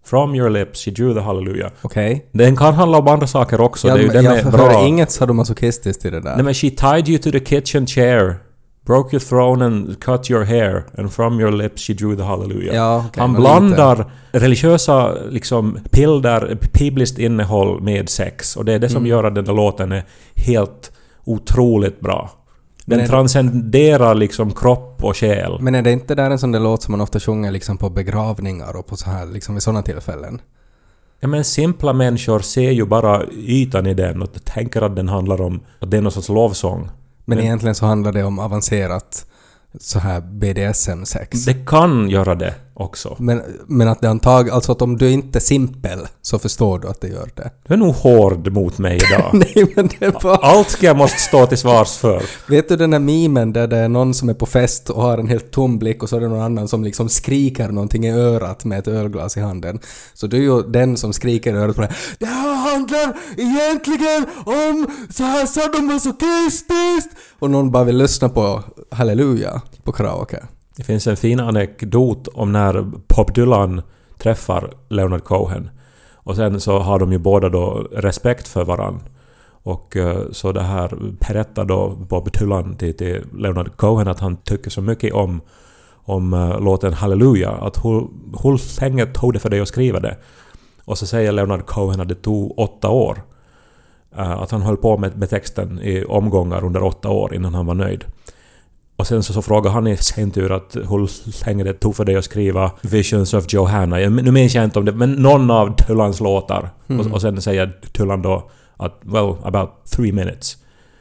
From 0.07 0.35
your 0.35 0.51
lips 0.51 0.85
she 0.85 0.91
drew 0.91 1.15
the 1.15 1.21
hallelujah. 1.21 1.71
Okej. 1.83 2.29
Den 2.33 2.57
kan 2.57 2.75
handla 2.75 2.99
om 2.99 3.09
andra 3.09 3.27
saker 3.27 3.61
också. 3.61 3.89
Ja, 3.89 3.95
det 3.95 4.01
är 4.01 4.05
ju 4.05 4.09
den 4.09 4.25
jag 4.25 4.39
är 4.39 4.51
bra. 4.51 4.87
inget 4.87 5.11
sadomasochistiskt 5.11 6.05
i 6.05 6.11
det 6.11 6.21
där. 6.21 6.35
Nej 6.35 6.45
men 6.45 6.55
she 6.55 6.71
tied 6.71 7.09
you 7.09 7.19
to 7.19 7.31
the 7.31 7.41
kitchen 7.41 7.87
chair. 7.87 8.37
Broke 8.87 9.17
your 9.17 9.21
throne 9.21 9.65
and 9.67 10.01
cut 10.05 10.31
your 10.31 10.45
hair. 10.45 10.85
And 10.99 11.13
from 11.13 11.41
your 11.41 11.53
lips 11.53 11.83
she 11.83 11.93
drew 11.95 12.17
the 12.17 12.23
hallelujah. 12.23 12.75
Ja, 12.75 13.05
okej, 13.09 13.21
Han 13.21 13.35
blandar 13.35 14.11
religiösa 14.33 15.13
liksom 15.31 15.79
bilder, 15.93 16.59
bibliskt 16.79 17.19
innehåll 17.19 17.81
med 17.83 18.09
sex. 18.09 18.57
Och 18.57 18.65
det 18.65 18.73
är 18.73 18.79
det 18.79 18.89
som 18.89 18.97
Mm. 18.97 19.11
gör 19.11 19.25
att 19.25 19.35
den 19.35 19.45
där 19.45 19.53
låten 19.55 19.93
är 19.93 20.05
helt 20.35 20.93
otroligt 21.25 22.01
bra. 22.01 22.31
Den 22.87 22.99
det- 22.99 23.07
transcenderar 23.09 24.15
liksom 24.15 24.53
kropp 24.53 25.05
och 25.05 25.17
själ. 25.17 25.57
Men 25.61 25.75
är 25.75 25.83
det 25.83 25.93
inte 25.93 26.15
där 26.15 26.31
en 26.31 26.39
sån 26.39 26.53
där 26.53 26.61
låt 26.61 26.83
som 26.83 26.93
man 26.93 27.01
ofta 27.01 27.21
sjunger 27.21 27.53
liksom 27.53 27.77
på 27.77 27.91
begravningar 27.91 28.77
och 28.77 28.87
på 28.87 28.97
så 28.97 29.11
här, 29.11 29.27
liksom 29.27 29.55
vid 29.55 29.63
sådana 29.63 29.83
tillfällen? 29.83 30.41
Ja 31.21 31.29
men 31.29 31.45
simpla 31.45 31.93
människor 31.93 32.39
ser 32.39 32.71
ju 32.71 32.85
bara 32.87 33.23
ytan 33.33 33.87
i 33.87 33.95
den 33.95 34.23
och 34.23 34.29
tänker 34.45 34.83
att 34.83 34.97
den 34.97 35.09
handlar 35.09 35.41
om 35.41 35.61
att 35.81 35.91
det 35.91 35.97
är 35.97 36.01
någon 36.01 36.13
sorts 36.13 36.29
lovsång. 36.29 36.89
Men, 37.25 37.37
Men- 37.39 37.47
egentligen 37.47 37.75
så 37.75 37.87
handlar 37.87 38.13
det 38.13 38.25
om 38.25 38.39
avancerat 38.39 39.27
så 39.81 39.99
här 39.99 40.21
BDSM-sex. 40.21 41.45
Det 41.45 41.67
kan 41.67 42.11
göra 42.11 42.35
det 42.35 42.55
också. 42.75 43.17
Men, 43.19 43.43
men 43.67 43.89
att 43.89 44.01
det 44.01 44.11
antag, 44.11 44.51
alltså 44.51 44.73
att 44.73 44.83
om 44.83 44.99
du 44.99 45.11
inte 45.11 45.39
är 45.39 45.41
simpel 45.41 45.99
så 46.23 46.39
förstår 46.39 46.79
du 46.79 46.89
att 46.89 47.01
det 47.01 47.09
gör 47.09 47.31
det. 47.35 47.51
Du 47.67 47.75
är 47.75 47.79
nog 47.79 47.95
hård 47.95 48.53
mot 48.53 48.79
mig 48.79 48.97
idag. 48.97 49.31
Nej 49.33 49.73
men 49.77 49.89
det 49.99 50.07
är 50.07 50.11
bara... 50.23 50.37
Allt 50.37 50.71
ska 50.71 50.87
jag 50.87 50.97
måste 50.97 51.19
stå 51.19 51.47
till 51.47 51.59
svars 51.59 51.97
för. 51.97 52.23
Vet 52.49 52.69
du 52.69 52.77
den 52.77 52.91
där 52.91 52.99
memen 52.99 53.53
där 53.53 53.67
det 53.67 53.77
är 53.77 53.89
någon 53.89 54.15
som 54.15 54.29
är 54.29 54.35
på 54.35 54.47
fest 54.47 54.91
och 54.91 55.03
har 55.03 55.19
en 55.19 55.29
helt 55.29 55.51
tom 55.51 55.79
blick 55.79 56.03
och 56.03 56.09
så 56.09 56.17
är 56.17 56.21
det 56.21 56.29
någon 56.29 56.41
annan 56.41 56.69
som 56.69 56.85
liksom 56.85 57.09
skriker 57.09 57.69
någonting 57.69 58.07
i 58.07 58.11
örat 58.11 58.65
med 58.65 58.79
ett 58.79 58.89
ölglas 58.89 59.37
i 59.37 59.41
handen. 59.41 59.79
Så 60.15 60.27
du 60.27 60.37
är 60.37 60.43
ju 60.43 60.63
den 60.63 60.97
som 60.97 61.13
skriker 61.13 61.55
i 61.55 61.57
örat 61.57 61.77
på 61.77 61.83
det. 61.83 61.93
Det 62.19 62.27
här 62.27 62.55
handlar 62.55 63.17
egentligen 63.37 64.27
om 64.45 64.87
så 65.11 65.23
här 65.23 65.47
sadomasochistiskt! 65.47 67.17
Och 67.39 67.51
någon 67.51 67.71
bara 67.71 67.85
vill 67.85 67.97
lyssna 67.97 68.29
på 68.29 68.63
Halleluja 68.91 69.63
på 69.85 69.93
karaoke. 69.93 70.43
Det 70.77 70.83
finns 70.83 71.07
en 71.07 71.17
fin 71.17 71.41
anekdot 71.41 72.29
om 72.29 72.53
när 72.53 72.83
Bob 72.83 73.35
Dylan 73.35 73.83
träffar 74.19 74.71
Leonard 74.89 75.25
Cohen. 75.25 75.71
Och 76.13 76.37
sen 76.37 76.61
så 76.61 76.79
har 76.79 76.99
de 76.99 77.13
ju 77.13 77.19
båda 77.19 77.49
då 77.49 77.89
respekt 77.93 78.49
för 78.49 78.65
varann. 78.65 79.01
Och 79.47 79.97
eh, 79.97 80.31
så 80.31 80.53
det 80.53 80.63
här 80.63 80.97
berättar 81.29 81.65
då 81.65 81.91
Bob 81.91 82.33
Dylan 82.33 82.77
till, 82.77 82.97
till 82.97 83.25
Leonard 83.39 83.77
Cohen 83.77 84.09
att 84.09 84.21
han 84.21 84.37
tycker 84.37 84.71
så 84.71 84.83
mycket 84.83 85.15
om, 85.15 85.41
om 85.95 86.35
eh, 86.35 86.61
låten 86.61 86.93
Halleluja 86.93 87.51
att 87.51 87.85
hur, 87.85 88.09
hur 88.43 88.81
länge 88.81 89.07
tog 89.07 89.33
det 89.33 89.39
för 89.39 89.51
dig 89.51 89.61
att 89.61 89.69
skriva 89.69 90.01
det? 90.01 90.17
Och 90.85 90.99
så 90.99 91.07
säger 91.07 91.33
Leonard 91.33 91.67
Cohen 91.67 92.01
att 92.01 92.09
det 92.09 92.15
tog 92.15 92.59
åtta 92.59 92.91
år. 92.91 93.23
Eh, 94.17 94.31
att 94.31 94.51
han 94.51 94.63
höll 94.63 94.77
på 94.77 94.99
med, 94.99 95.19
med 95.19 95.31
texten 95.31 95.81
i 95.83 96.05
omgångar 96.05 96.65
under 96.65 96.83
åtta 96.83 97.11
år 97.11 97.35
innan 97.35 97.55
han 97.55 97.67
var 97.67 97.75
nöjd. 97.75 98.05
Och 98.97 99.07
sen 99.07 99.23
så, 99.23 99.33
så 99.33 99.43
frågar 99.43 99.71
han 99.71 99.87
i 99.87 99.97
sin 99.97 100.31
tur 100.31 100.53
att 100.53 100.77
hur 100.77 101.11
länge 101.47 101.65
det 101.65 101.73
tog 101.73 101.97
för 101.97 102.05
dig 102.05 102.17
att 102.17 102.25
skriva 102.25 102.71
Visions 102.83 103.35
of 103.35 103.53
Johanna. 103.53 104.01
Jag, 104.01 104.13
nu 104.13 104.31
minns 104.31 104.55
jag 104.55 104.65
inte 104.65 104.79
om 104.79 104.85
det, 104.85 104.93
men 104.93 105.13
någon 105.13 105.51
av 105.51 105.77
Tullans 105.77 106.21
låtar. 106.21 106.71
Och, 106.87 107.07
och 107.07 107.21
sen 107.21 107.43
säger 107.43 107.73
Tullan 107.93 108.23
då 108.23 108.51
att 108.77 109.01
well, 109.03 109.35
about 109.43 109.71
three 109.97 110.13
minutes. 110.13 110.57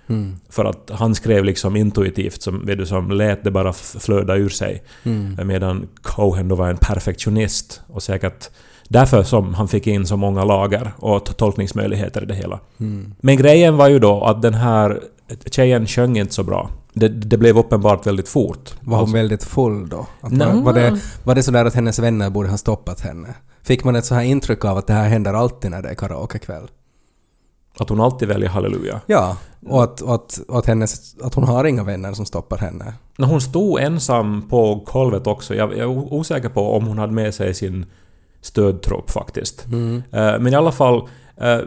Mm. 0.07 0.35
För 0.49 0.65
att 0.65 0.91
han 0.93 1.15
skrev 1.15 1.43
liksom 1.43 1.75
intuitivt, 1.75 2.41
som, 2.41 2.65
vet 2.65 2.77
du, 2.77 2.85
som 2.85 3.11
lät 3.11 3.43
det 3.43 3.51
bara 3.51 3.73
flöda 3.73 4.35
ur 4.35 4.49
sig. 4.49 4.83
Mm. 5.03 5.47
Medan 5.47 5.87
Cohen 6.01 6.47
då 6.47 6.55
var 6.55 6.69
en 6.69 6.77
perfektionist 6.77 7.81
och 7.87 8.03
säkert 8.03 8.49
därför 8.87 9.23
som 9.23 9.53
han 9.53 9.67
fick 9.67 9.87
in 9.87 10.05
så 10.05 10.17
många 10.17 10.43
lager 10.43 10.91
och 10.97 11.37
tolkningsmöjligheter 11.37 12.23
i 12.23 12.25
det 12.25 12.35
hela. 12.35 12.59
Mm. 12.79 13.13
Men 13.21 13.37
grejen 13.37 13.77
var 13.77 13.87
ju 13.87 13.99
då 13.99 14.23
att 14.23 14.41
den 14.41 14.53
här 14.53 15.01
tjejen 15.51 15.87
sjöng 15.87 16.17
inte 16.17 16.33
så 16.33 16.43
bra. 16.43 16.69
Det, 16.93 17.07
det 17.07 17.37
blev 17.37 17.57
uppenbart 17.57 18.07
väldigt 18.07 18.29
fort. 18.29 18.73
Var 18.81 18.95
hon 18.97 18.99
Alltså, 19.01 19.15
väldigt 19.15 19.43
full 19.43 19.89
då? 19.89 20.07
Var, 20.21 20.61
var, 20.61 20.73
det, 20.73 20.99
var 21.23 21.35
det 21.35 21.43
sådär 21.43 21.65
att 21.65 21.73
hennes 21.75 21.99
vänner 21.99 22.29
borde 22.29 22.49
ha 22.49 22.57
stoppat 22.57 23.01
henne? 23.01 23.27
Fick 23.63 23.83
man 23.83 23.95
ett 23.95 24.05
så 24.05 24.15
här 24.15 24.23
intryck 24.23 24.65
av 24.65 24.77
att 24.77 24.87
det 24.87 24.93
här 24.93 25.09
händer 25.09 25.33
alltid 25.33 25.71
när 25.71 25.81
det 25.81 25.89
är 25.89 25.95
karaokekväll? 25.95 26.67
att 27.77 27.89
hon 27.89 28.01
alltid 28.01 28.27
väljer 28.27 28.49
halleluja. 28.49 29.01
Ja, 29.05 29.37
och 29.65 29.83
att, 29.83 30.01
och 30.01 30.15
att, 30.15 30.39
och 30.47 30.57
att, 30.59 30.65
hennes, 30.65 31.15
att 31.21 31.33
hon 31.33 31.43
har 31.43 31.65
inga 31.65 31.83
vänner 31.83 32.13
som 32.13 32.25
stoppar 32.25 32.57
henne. 32.57 32.93
När 33.17 33.27
hon 33.27 33.41
stod 33.41 33.79
ensam 33.79 34.49
på 34.49 34.83
golvet 34.85 35.27
också, 35.27 35.55
jag, 35.55 35.71
jag 35.71 35.79
är 35.79 36.13
osäker 36.13 36.49
på 36.49 36.75
om 36.77 36.87
hon 36.87 36.97
hade 36.97 37.13
med 37.13 37.33
sig 37.33 37.53
sin 37.53 37.85
stödtrupp 38.41 39.11
faktiskt. 39.11 39.65
Eh, 39.65 40.39
Men 40.39 40.47
i 40.47 40.55
alla 40.55 40.71
fall, 40.71 41.07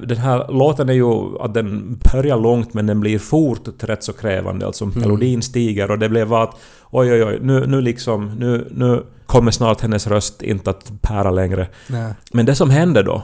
den 0.06 0.16
här 0.16 0.52
låten 0.52 0.88
är 0.88 0.92
ju 0.92 1.38
att 1.40 1.54
den 1.54 1.98
börjar 2.12 2.36
långt 2.36 2.74
men 2.74 2.86
den 2.86 3.00
blir 3.00 3.18
fort 3.18 3.68
rätt 3.78 4.04
så 4.04 4.12
krävande. 4.12 4.66
Alltså 4.66 4.86
melodin 4.86 5.42
stiger 5.42 5.90
och 5.90 5.98
det 5.98 6.08
blev 6.08 6.34
att 6.34 6.56
oj 6.90 7.12
oj 7.12 7.24
oj, 7.24 7.38
nu, 7.42 7.66
nu 7.66 7.80
liksom, 7.80 8.34
nu, 8.38 8.68
nu 8.70 9.02
kommer 9.26 9.50
snart 9.50 9.80
hennes 9.80 10.06
röst 10.06 10.42
inte 10.42 10.70
att 10.70 10.92
pära 11.02 11.30
längre. 11.30 11.68
Nej. 11.88 12.14
Men 12.32 12.46
det 12.46 12.54
som 12.54 12.70
hände 12.70 13.02
då, 13.02 13.22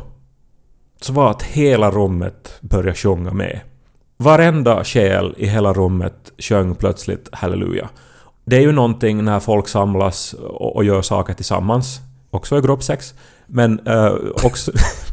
så 1.01 1.13
var 1.13 1.31
att 1.31 1.43
hela 1.43 1.91
rummet 1.91 2.59
började 2.61 2.95
sjunga 2.95 3.33
med. 3.33 3.61
Varenda 4.17 4.85
själ 4.85 5.35
i 5.37 5.47
hela 5.47 5.73
rummet 5.73 6.33
sjöng 6.39 6.75
plötsligt 6.75 7.29
halleluja. 7.33 7.89
Det 8.45 8.57
är 8.57 8.61
ju 8.61 8.73
någonting 8.73 9.25
när 9.25 9.41
folk 9.41 9.69
samlas 9.69 10.33
och, 10.33 10.77
och 10.77 10.85
gör 10.85 11.03
saker 11.03 11.35
tillsammans. 11.35 12.01
Också 12.31 12.59
i 12.59 12.61
gruppsex. 12.61 13.15
Men 13.47 13.87
eh, 13.87 14.13
också... 14.45 14.73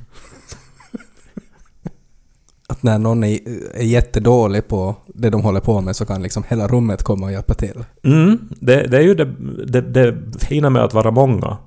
Att 2.79 2.83
när 2.83 2.97
någon 2.97 3.23
är, 3.23 3.39
är 3.73 3.83
jättedålig 3.83 4.67
på 4.67 4.95
det 5.07 5.29
de 5.29 5.41
håller 5.41 5.59
på 5.59 5.81
med 5.81 5.95
så 5.95 6.05
kan 6.05 6.21
liksom 6.21 6.43
hela 6.47 6.67
rummet 6.67 7.03
komma 7.03 7.25
och 7.25 7.31
hjälpa 7.31 7.53
till. 7.53 7.85
Mm, 8.03 8.39
det, 8.49 8.87
det 8.87 8.97
är 8.97 9.01
ju 9.01 9.15
det, 9.15 9.25
det, 9.65 9.81
det 9.81 10.15
fina 10.39 10.69
med 10.69 10.83
att 10.83 10.93
vara 10.93 11.11
många. 11.11 11.57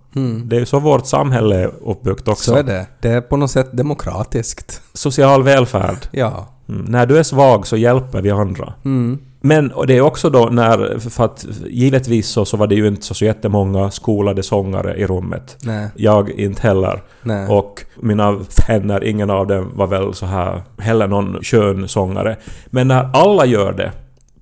Det 0.44 0.56
är 0.56 0.60
ju 0.60 0.66
så 0.66 0.80
vårt 0.80 1.06
samhälle 1.06 1.56
är 1.56 1.72
uppbyggt 1.84 2.28
också. 2.28 2.50
Så 2.50 2.56
är 2.56 2.62
det. 2.62 2.86
Det 3.00 3.08
är 3.08 3.20
på 3.20 3.36
något 3.36 3.50
sätt 3.50 3.68
demokratiskt. 3.72 4.82
Social 4.92 5.42
välfärd. 5.42 5.96
Ja. 6.10 6.48
Mm. 6.68 6.84
När 6.84 7.06
du 7.06 7.18
är 7.18 7.22
svag 7.22 7.66
så 7.66 7.76
hjälper 7.76 8.22
vi 8.22 8.30
andra. 8.30 8.74
Mm. 8.84 9.18
Men 9.44 9.72
och 9.72 9.86
det 9.86 9.96
är 9.96 10.00
också 10.00 10.30
då 10.30 10.48
när, 10.52 10.98
för 11.10 11.24
att 11.24 11.46
givetvis 11.66 12.28
så, 12.28 12.44
så 12.44 12.56
var 12.56 12.66
det 12.66 12.74
ju 12.74 12.86
inte 12.86 13.06
så, 13.06 13.14
så 13.14 13.24
jättemånga 13.24 13.90
skolade 13.90 14.42
sångare 14.42 14.96
i 14.96 15.06
rummet. 15.06 15.56
Nej. 15.64 15.88
Jag 15.96 16.30
inte 16.30 16.62
heller. 16.62 17.02
Nej. 17.22 17.48
Och 17.48 17.84
mina 18.00 18.38
vänner, 18.68 19.04
ingen 19.04 19.30
av 19.30 19.46
dem 19.46 19.70
var 19.74 19.86
väl 19.86 20.14
så 20.14 20.26
här 20.26 20.62
heller 20.78 21.08
någon 21.08 21.38
skön 21.42 21.88
sångare. 21.88 22.36
Men 22.66 22.88
när 22.88 23.10
alla 23.14 23.44
gör 23.46 23.72
det 23.72 23.92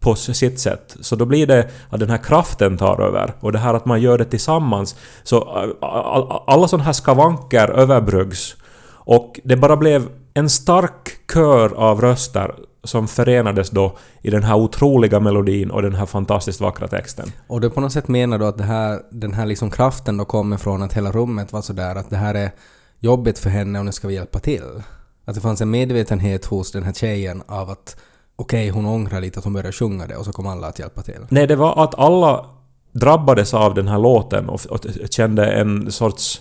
på 0.00 0.14
sitt 0.14 0.60
sätt, 0.60 0.96
så 1.00 1.16
då 1.16 1.24
blir 1.24 1.46
det 1.46 1.68
att 1.90 2.00
den 2.00 2.10
här 2.10 2.18
kraften 2.18 2.76
tar 2.78 3.00
över. 3.00 3.34
Och 3.40 3.52
det 3.52 3.58
här 3.58 3.74
att 3.74 3.86
man 3.86 4.00
gör 4.00 4.18
det 4.18 4.24
tillsammans. 4.24 4.96
Så 5.22 5.36
äh, 5.36 5.88
all- 5.88 6.42
alla 6.46 6.68
sådana 6.68 6.84
här 6.84 6.92
skavanker 6.92 7.68
överbryggs. 7.68 8.56
Och 8.92 9.40
det 9.44 9.56
bara 9.56 9.76
blev 9.76 10.08
en 10.34 10.48
stark 10.48 11.08
kör 11.34 11.74
av 11.74 12.00
röster 12.00 12.54
som 12.85 13.09
förenades 13.09 13.71
då 13.71 13.97
i 14.23 14.31
den 14.31 14.43
här 14.43 14.57
otroliga 14.57 15.21
melodin 15.21 15.71
och 15.71 15.83
den 15.83 15.95
här 15.95 16.07
fantastiskt 16.07 16.61
vackra 16.61 16.88
texten. 16.88 17.33
Och 17.47 17.61
du 17.61 17.71
på 17.71 17.81
något 17.81 17.93
sätt 17.93 18.09
menar 18.09 18.38
då 18.38 18.45
att 18.45 18.59
det 18.59 18.64
här, 18.64 19.03
den 19.11 19.35
här 19.35 19.47
liksom 19.47 19.71
kraften 19.71 20.16
då 20.16 20.25
kommer 20.25 20.57
från 20.57 20.83
att 20.83 20.93
hela 20.93 21.12
rummet 21.12 21.53
var 21.53 21.62
sådär 21.62 21.97
att 21.97 22.11
det 22.11 22.16
här 22.16 22.35
är 22.35 22.51
jobbigt 22.99 23.38
för 23.38 23.51
henne 23.51 23.79
och 23.79 23.85
nu 23.85 23.93
ska 23.93 24.09
vi 24.09 24.14
hjälpa 24.14 24.38
till. 24.38 24.83
Att 25.25 25.35
det 25.35 25.40
fanns 25.40 25.61
en 25.61 25.71
medvetenhet 25.71 26.45
hos 26.45 26.73
den 26.73 26.83
här 26.83 26.93
tjejen 26.93 27.43
av 27.47 27.71
att 27.71 27.97
okej, 28.37 28.69
hon 28.69 28.87
ångrar 28.87 29.21
lite 29.21 29.38
att 29.38 29.45
hon 29.45 29.53
började 29.53 29.73
sjunga 29.73 30.07
det 30.07 30.16
och 30.16 30.25
så 30.25 30.33
kom 30.33 30.47
alla 30.47 30.66
att 30.66 30.79
hjälpa 30.79 31.03
till. 31.03 31.21
Nej, 31.29 31.47
det 31.47 31.57
var 31.57 31.85
att 31.85 31.99
alla 31.99 32.47
drabbades 32.93 33.55
av 33.55 33.75
den 33.75 33.88
här 33.88 33.99
låten 33.99 34.49
och, 34.49 34.66
och 34.66 34.81
kände 35.11 35.47
en 35.47 35.93
sorts 35.93 36.40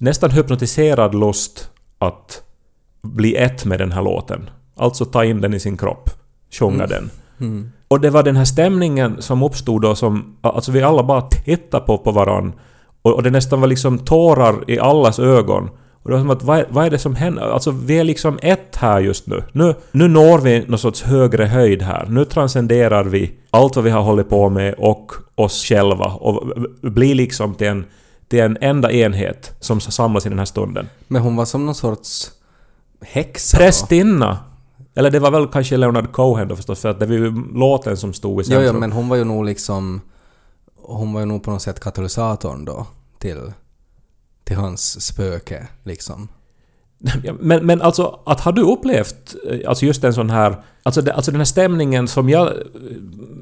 nästan 0.00 0.30
hypnotiserad 0.30 1.14
lust 1.14 1.70
att 1.98 2.42
bli 3.02 3.36
ett 3.36 3.64
med 3.64 3.78
den 3.78 3.92
här 3.92 4.02
låten. 4.02 4.50
Alltså 4.76 5.04
ta 5.04 5.24
in 5.24 5.40
den 5.40 5.54
i 5.54 5.60
sin 5.60 5.76
kropp, 5.76 6.10
sjunga 6.50 6.86
den. 6.86 7.10
Mm. 7.40 7.70
Och 7.88 8.00
det 8.00 8.10
var 8.10 8.22
den 8.22 8.36
här 8.36 8.44
stämningen 8.44 9.22
som 9.22 9.42
uppstod 9.42 9.82
då 9.82 9.94
som... 9.94 10.36
Alltså 10.40 10.72
vi 10.72 10.82
alla 10.82 11.02
bara 11.02 11.20
tittade 11.22 11.86
på, 11.86 11.98
på 11.98 12.12
varann. 12.12 12.52
Och, 13.02 13.12
och 13.14 13.22
det 13.22 13.30
nästan 13.30 13.60
var 13.60 13.68
liksom 13.68 13.98
tårar 13.98 14.70
i 14.70 14.78
allas 14.78 15.18
ögon. 15.18 15.70
Och 16.02 16.10
det 16.10 16.16
var 16.16 16.20
som 16.22 16.30
att 16.30 16.42
vad, 16.42 16.58
är- 16.58 16.66
vad 16.70 16.86
är 16.86 16.90
det 16.90 16.98
som 16.98 17.14
händer? 17.14 17.42
Alltså 17.42 17.70
vi 17.70 17.98
är 17.98 18.04
liksom 18.04 18.38
ett 18.42 18.76
här 18.76 19.00
just 19.00 19.26
nu. 19.26 19.42
Nu, 19.52 19.74
nu 19.92 20.08
når 20.08 20.38
vi 20.38 20.64
någon 20.68 20.78
sorts 20.78 21.02
högre 21.02 21.44
höjd 21.44 21.82
här. 21.82 22.06
Nu 22.08 22.24
transcenderar 22.24 23.04
vi 23.04 23.32
allt 23.50 23.76
vad 23.76 23.84
vi 23.84 23.90
har 23.90 24.02
hållit 24.02 24.28
på 24.28 24.48
med 24.48 24.74
och 24.78 25.12
oss 25.34 25.64
själva. 25.64 26.04
Och 26.06 26.48
blir 26.82 27.14
liksom 27.14 27.54
till 27.54 27.66
en, 27.66 27.84
till 28.28 28.40
en 28.40 28.58
enda 28.60 28.92
enhet 28.92 29.56
som 29.60 29.80
samlas 29.80 30.26
i 30.26 30.28
den 30.28 30.38
här 30.38 30.46
stunden. 30.46 30.88
Men 31.08 31.22
hon 31.22 31.36
var 31.36 31.44
som 31.44 31.66
någon 31.66 31.74
sorts 31.74 32.30
häxa. 33.04 33.56
Prästinna! 33.56 34.38
Eller 34.94 35.10
det 35.10 35.18
var 35.20 35.30
väl 35.30 35.46
kanske 35.48 35.76
Leonard 35.76 36.12
Cohen 36.12 36.48
då 36.48 36.56
förstås, 36.56 36.80
för 36.80 36.88
att 36.88 37.00
det 37.00 37.06
var 37.06 37.14
ju 37.14 37.32
låten 37.54 37.96
som 37.96 38.12
stod 38.12 38.32
i 38.32 38.36
Jo, 38.36 38.44
centrum. 38.44 38.74
jo, 38.74 38.80
men 38.80 38.92
hon 38.92 39.08
var 39.08 39.16
ju 39.16 39.24
nog 39.24 39.44
liksom... 39.44 40.00
Hon 40.84 41.12
var 41.12 41.20
ju 41.20 41.26
nog 41.26 41.42
på 41.44 41.50
något 41.50 41.62
sätt 41.62 41.80
katalysatorn 41.80 42.64
då 42.64 42.86
till, 43.18 43.52
till 44.44 44.56
hans 44.56 45.06
spöke, 45.06 45.68
liksom. 45.82 46.28
Men, 47.40 47.66
men 47.66 47.82
alltså, 47.82 48.20
att 48.26 48.40
har 48.40 48.52
du 48.52 48.62
upplevt 48.62 49.34
eh, 49.50 49.68
alltså 49.68 49.86
just 49.86 50.04
en 50.04 50.14
sån 50.14 50.30
här... 50.30 50.56
Alltså, 50.82 51.10
alltså 51.10 51.30
den 51.30 51.40
här 51.40 51.44
stämningen 51.44 52.08
som 52.08 52.28
jag 52.28 52.46
eh, 52.46 52.52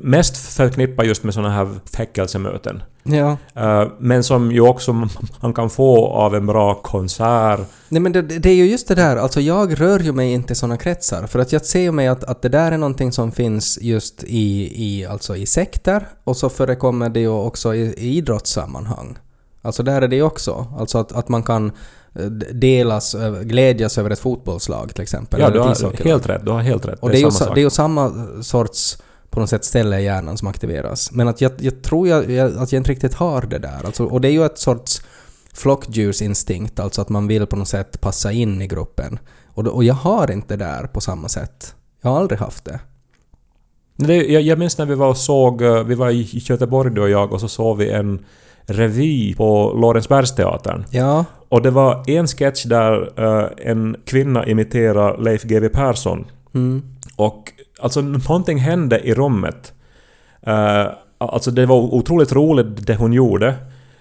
mest 0.02 0.36
förknippar 0.56 1.04
just 1.04 1.24
med 1.24 1.34
såna 1.34 1.50
här 1.50 1.68
väckelsemöten. 1.98 2.82
Ja. 3.02 3.36
Eh, 3.54 3.88
men 3.98 4.24
som 4.24 4.52
ju 4.52 4.60
också 4.60 4.92
man 5.40 5.52
kan 5.54 5.70
få 5.70 6.06
av 6.06 6.34
en 6.34 6.46
bra 6.46 6.74
konsert. 6.74 7.60
Nej 7.88 8.00
men 8.00 8.12
det, 8.12 8.22
det 8.22 8.50
är 8.50 8.54
ju 8.54 8.66
just 8.66 8.88
det 8.88 8.94
där, 8.94 9.16
alltså 9.16 9.40
jag 9.40 9.80
rör 9.80 9.98
ju 9.98 10.12
mig 10.12 10.32
inte 10.32 10.52
i 10.52 10.56
såna 10.56 10.76
kretsar. 10.76 11.26
För 11.26 11.38
att 11.38 11.52
jag 11.52 11.64
ser 11.64 11.80
ju 11.80 11.92
mig 11.92 12.08
att, 12.08 12.24
att 12.24 12.42
det 12.42 12.48
där 12.48 12.72
är 12.72 12.78
någonting 12.78 13.12
som 13.12 13.32
finns 13.32 13.78
just 13.82 14.24
i, 14.24 14.72
i, 14.84 15.06
alltså 15.06 15.36
i 15.36 15.46
sekter 15.46 16.08
och 16.24 16.36
så 16.36 16.48
förekommer 16.48 17.08
det 17.08 17.20
ju 17.20 17.28
också 17.28 17.74
i, 17.74 17.80
i 17.80 18.16
idrottssammanhang. 18.16 19.18
Alltså 19.62 19.82
där 19.82 20.02
är 20.02 20.08
det 20.08 20.16
ju 20.16 20.22
också. 20.22 20.66
Alltså 20.78 20.98
att, 20.98 21.12
att 21.12 21.28
man 21.28 21.42
kan 21.42 21.72
delas, 22.52 23.16
glädjas 23.42 23.98
över 23.98 24.10
ett 24.10 24.18
fotbollslag 24.18 24.94
till 24.94 25.02
exempel. 25.02 25.40
Ja, 25.40 25.50
du 25.50 25.58
har 25.58 26.04
helt 26.04 26.26
rätt. 26.26 26.44
Du 26.44 26.50
har 26.50 26.60
helt 26.60 26.86
rätt. 26.86 26.98
Och 27.00 27.10
det 27.10 27.18
är, 27.18 27.20
ju, 27.20 27.30
samma 27.30 27.32
sa- 27.32 27.44
sak. 27.44 27.54
det 27.54 27.60
är 27.60 27.62
ju 27.62 27.70
samma 27.70 28.12
sorts 28.42 28.98
på 29.30 29.40
något 29.40 29.50
sätt 29.50 29.64
ställe 29.64 30.00
i 30.00 30.04
hjärnan 30.04 30.38
som 30.38 30.48
aktiveras. 30.48 31.12
Men 31.12 31.28
att 31.28 31.40
jag, 31.40 31.52
jag 31.58 31.82
tror 31.82 32.08
jag, 32.08 32.30
jag, 32.30 32.56
att 32.56 32.72
jag 32.72 32.80
inte 32.80 32.90
riktigt 32.90 33.14
har 33.14 33.42
det 33.42 33.58
där. 33.58 33.86
Alltså, 33.86 34.04
och 34.04 34.20
det 34.20 34.28
är 34.28 34.32
ju 34.32 34.44
ett 34.44 34.58
sorts 34.58 35.02
flockdjursinstinkt, 35.54 36.80
alltså 36.80 37.02
att 37.02 37.08
man 37.08 37.26
vill 37.26 37.46
på 37.46 37.56
något 37.56 37.68
sätt 37.68 38.00
passa 38.00 38.32
in 38.32 38.62
i 38.62 38.66
gruppen. 38.66 39.18
Och, 39.46 39.66
och 39.66 39.84
jag 39.84 39.94
har 39.94 40.30
inte 40.30 40.56
det 40.56 40.64
där 40.64 40.86
på 40.86 41.00
samma 41.00 41.28
sätt. 41.28 41.74
Jag 42.02 42.10
har 42.10 42.20
aldrig 42.20 42.40
haft 42.40 42.64
det. 42.64 42.80
Det, 43.96 44.16
jag, 44.16 44.42
jag 44.42 44.58
minns 44.58 44.78
när 44.78 44.86
vi 44.86 44.94
var 44.94 45.08
och 45.08 45.16
såg, 45.16 45.62
eh, 45.62 45.84
vi 45.84 45.94
var 45.94 46.10
i 46.10 46.28
Göteborg 46.32 46.94
du 46.94 47.00
och 47.00 47.10
jag 47.10 47.32
och 47.32 47.40
så 47.40 47.48
såg 47.48 47.76
vi 47.76 47.90
en 47.90 48.24
revy 48.66 49.34
på 49.34 49.72
Lorensbergsteatern. 49.80 50.84
Ja, 50.90 51.24
Och 51.48 51.62
det 51.62 51.70
var 51.70 52.10
en 52.10 52.26
sketch 52.26 52.64
där 52.64 53.12
eh, 53.16 53.70
en 53.70 53.96
kvinna 54.06 54.46
imiterar 54.46 55.18
Leif 55.18 55.42
GW 55.42 55.68
Persson. 55.68 56.26
mm, 56.54 56.82
Och 57.16 57.52
alltså 57.80 58.00
någonting 58.00 58.58
hände 58.58 59.00
i 59.00 59.14
rummet. 59.14 59.72
Eh, 60.42 60.86
alltså 61.18 61.50
det 61.50 61.66
var 61.66 61.76
otroligt 61.76 62.32
roligt 62.32 62.86
det 62.86 62.94
hon 62.96 63.12
gjorde. 63.12 63.54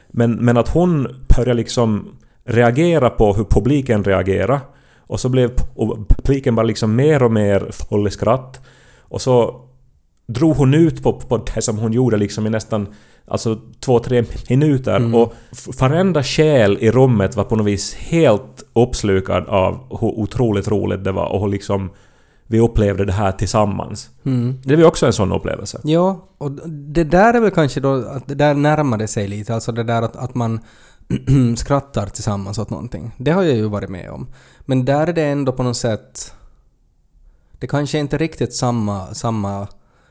Men, 0.08 0.32
men 0.32 0.58
att 0.58 0.70
hon 0.70 1.08
började 1.36 1.54
liksom 1.54 2.10
reagera 2.46 3.10
på 3.10 3.34
hur 3.34 3.44
publiken 3.44 4.04
reagerade. 4.04 4.60
Och 5.00 5.20
så 5.20 5.30
blev 5.30 5.52
och 5.76 5.98
publiken 6.08 6.56
bara 6.56 6.66
liksom 6.66 6.96
mer 6.96 7.24
och 7.24 7.32
mer 7.32 7.68
full 7.72 8.08
i 8.08 8.12
skratt. 8.12 8.62
Och 9.00 9.22
så 9.22 9.62
drog 10.28 10.56
hon 10.56 10.74
ut 10.74 11.04
på, 11.04 11.14
på 11.14 11.38
det 11.56 11.62
som 11.62 11.78
hon 11.78 11.94
gjorde 11.94 12.18
liksom 12.18 12.48
i 12.48 12.50
nästan 12.50 12.88
alltså 13.30 13.60
två, 13.80 14.00
tre 14.00 14.24
minuter. 14.50 14.96
Mm. 14.96 15.16
Och 15.16 15.34
varenda 15.80 16.24
själ 16.24 16.78
i 16.82 16.92
rummet 16.92 17.36
var 17.36 17.44
på 17.44 17.56
något 17.56 17.68
vis 17.68 17.96
helt 17.96 18.64
uppslukad 18.74 19.48
av 19.48 20.00
hur 20.00 20.20
otroligt 20.20 20.68
roligt 20.68 21.04
det 21.04 21.12
var 21.12 21.30
och 21.30 21.42
hur 21.42 21.48
liksom 21.48 21.90
vi 22.48 22.60
upplevde 22.60 23.06
det 23.06 23.14
här 23.14 23.32
tillsammans. 23.32 24.10
mm. 24.26 24.62
Det 24.64 24.76
var 24.76 24.84
också 24.84 25.06
en 25.06 25.14
sån 25.14 25.32
upplevelse. 25.32 25.82
Ja, 25.84 26.28
och 26.38 26.52
det 26.70 27.04
där 27.04 27.34
är 27.34 27.40
väl 27.40 27.52
kanske 27.52 27.80
då 27.80 27.94
att 27.94 28.28
det 28.28 28.36
där 28.36 28.54
närmade 28.54 29.08
sig 29.08 29.28
lite, 29.28 29.54
alltså 29.54 29.72
det 29.72 29.84
där 29.84 30.02
att, 30.02 30.16
att 30.16 30.36
man 30.36 30.60
skrattar 31.58 32.08
tillsammans 32.08 32.60
åt 32.60 32.70
någonting. 32.70 33.12
Det 33.18 33.32
har 33.32 33.44
jag 33.44 33.56
ju 33.56 33.68
varit 33.68 33.90
med 33.90 34.10
om. 34.10 34.28
Men 34.60 34.86
där 34.86 35.08
är 35.08 35.14
det 35.14 35.24
ändå 35.26 35.52
på 35.52 35.64
något 35.64 35.78
sätt... 35.78 36.34
Det 37.60 37.68
kanske 37.68 38.00
inte 38.00 38.16
är 38.16 38.18
riktigt 38.18 38.54
samma, 38.54 39.14
samma... 39.14 39.68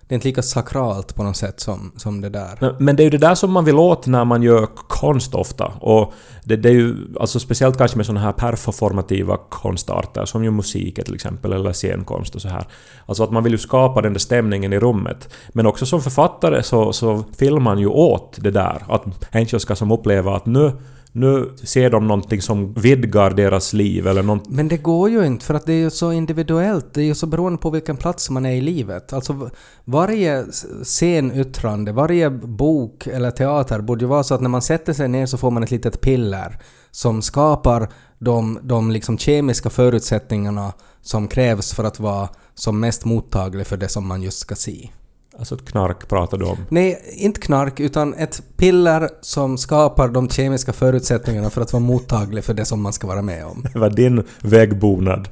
Det 0.09 0.14
är 0.14 0.16
inte 0.16 0.29
lika 0.29 0.42
sakralt 0.42 1.14
på 1.14 1.23
något 1.23 1.37
sätt 1.37 1.61
som, 1.61 1.92
som 1.97 2.21
det 2.21 2.29
där. 2.29 2.59
Men, 2.61 2.75
men 2.79 2.97
det 2.97 3.03
är 3.03 3.05
ju 3.05 3.11
det 3.11 3.18
där 3.18 3.35
som 3.35 3.53
man 3.53 3.64
vill 3.64 3.77
åt 3.77 4.07
när 4.07 4.25
man 4.25 4.42
gör 4.42 4.66
konst 4.88 5.35
ofta. 5.35 5.66
Och 5.66 6.12
det, 6.44 6.57
det 6.57 6.68
är 6.68 6.73
ju 6.73 6.97
alltså 7.21 7.40
speciellt 7.40 7.79
kanske 7.79 7.97
med 7.97 8.07
sådana 8.07 8.21
här 8.21 8.33
performativa 8.33 9.37
konstarter 9.37 10.25
som 10.25 10.44
ju 10.44 10.51
musik 10.51 11.05
till 11.05 11.14
exempel 11.14 11.53
eller 11.53 11.73
scenkonst 11.73 12.35
och 12.35 12.42
så 12.42 12.49
här. 12.49 12.66
Alltså 13.07 13.25
att 13.25 13.31
man 13.31 13.44
vill 13.44 13.53
ju 13.53 13.59
skapa 13.59 14.03
den 14.03 14.12
där 14.12 14.21
stämningen 14.21 14.73
i 14.73 14.79
rummet. 14.79 15.35
Men 15.49 15.66
också 15.66 15.87
som 15.87 16.01
författare 16.01 16.62
så, 16.62 16.92
så 16.92 17.25
vill 17.38 17.61
man 17.61 17.79
ju 17.79 17.87
åt 17.87 18.38
det 18.40 18.51
där. 18.51 18.83
Att 18.88 19.05
en 19.31 19.61
ska 19.61 19.77
som 19.77 19.92
uppleva 19.92 20.37
att 20.37 20.47
nu, 20.47 20.73
nu 21.18 21.52
ser 21.64 21.90
de 21.90 22.07
någonting 22.07 22.42
som 22.42 22.72
vidgar 22.72 23.31
deras 23.31 23.72
liv 23.72 24.07
eller 24.07 24.22
nånt, 24.22 24.48
Men 24.48 24.68
det 24.68 24.76
går 24.76 25.11
ju 25.11 25.26
inte 25.26 25.44
för 25.44 25.54
att 25.54 25.66
det 25.66 25.72
är 25.72 25.81
ju 25.81 25.90
så 25.90 26.12
individuellt. 26.12 26.94
Det 26.94 27.00
är 27.00 27.04
ju 27.04 27.14
så 27.14 27.26
beroende 27.26 27.59
på 27.59 27.70
vilken 27.70 27.96
plats 27.96 28.31
man 28.31 28.46
är 28.46 28.52
i 28.52 28.61
livet. 28.61 29.12
Alltså 29.12 29.50
varje 29.85 30.44
scenyttrande, 30.85 31.92
varje 31.92 32.31
bok 32.31 33.07
eller 33.07 33.31
teater 33.31 33.81
borde 33.81 34.04
ju 34.04 34.09
vara 34.09 34.22
så 34.22 34.35
att 34.35 34.40
när 34.40 34.48
man 34.48 34.62
sätter 34.62 34.92
sig 34.92 35.09
ner 35.09 35.26
så 35.26 35.38
får 35.38 35.50
man 35.50 35.62
ett 35.62 35.70
litet 35.70 36.00
piller 36.00 36.59
som 36.90 37.22
skapar 37.22 37.88
de, 38.18 38.59
de 38.62 38.90
liksom 38.90 39.18
kemiska 39.18 39.70
förutsättningarna 39.70 40.72
som 41.02 41.28
krävs 41.28 41.74
för 41.74 41.85
att 41.85 42.00
vara 42.00 42.28
som 42.54 42.81
mest 42.81 43.04
mottaglig 43.04 43.66
för 43.66 43.76
det 43.76 43.88
som 43.88 44.09
man 44.09 44.22
just 44.22 44.38
ska 44.38 44.54
se. 44.54 44.90
Alltså 45.38 45.55
ett 45.55 45.64
knark 45.64 46.09
pratar 46.09 46.38
du 46.38 46.44
om. 46.44 46.57
Nej, 46.68 47.03
inte 47.16 47.40
knark, 47.40 47.81
utan 47.81 48.14
ett 48.14 48.42
piller 48.57 49.09
som 49.20 49.59
skapar 49.59 50.09
de 50.09 50.29
kemiska 50.29 50.72
förutsättningarna 50.72 51.51
för 51.51 51.61
att 51.61 51.72
vara 51.72 51.83
mottaglig 51.83 52.44
för 52.44 52.55
det 52.55 52.64
som 52.64 52.83
man 52.83 52.92
ska 52.92 53.07
vara 53.07 53.22
med 53.22 53.44
om. 53.44 53.64
Det 53.72 53.79
var 53.79 53.90
din 53.90 54.24
väggbonad. 54.42 55.29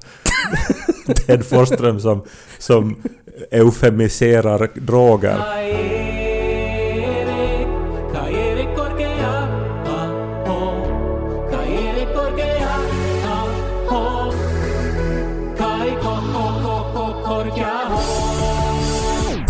Ted 1.26 1.46
Forsström 1.46 2.00
som, 2.00 2.24
som 2.58 2.96
eufemiserar 3.50 4.70
droger. 4.74 5.38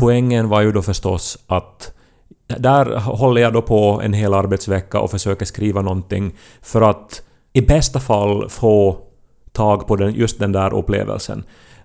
Poängen 0.07 0.49
var 0.49 0.61
ju 0.61 0.73
då 0.73 0.83
förstås 0.83 1.39
att 1.47 1.93
där 2.59 2.97
håller 2.99 3.43
jag 3.43 3.53
då 3.53 3.63
på 3.63 4.01
en 4.05 4.13
hel 4.13 4.35
arbetsvecka 4.35 5.01
och 5.01 5.11
försöker 5.11 5.47
skriva 5.47 5.83
någonting 5.83 6.35
för 6.63 6.83
att 6.83 7.23
i 7.53 7.61
bästa 7.61 8.01
fall 8.01 8.49
få 8.49 8.99
tag 9.53 9.87
på 9.87 9.97
den, 9.97 10.15
just 10.15 10.39
den 10.39 10.53
där 10.53 10.75
upplevelsen. 10.75 11.45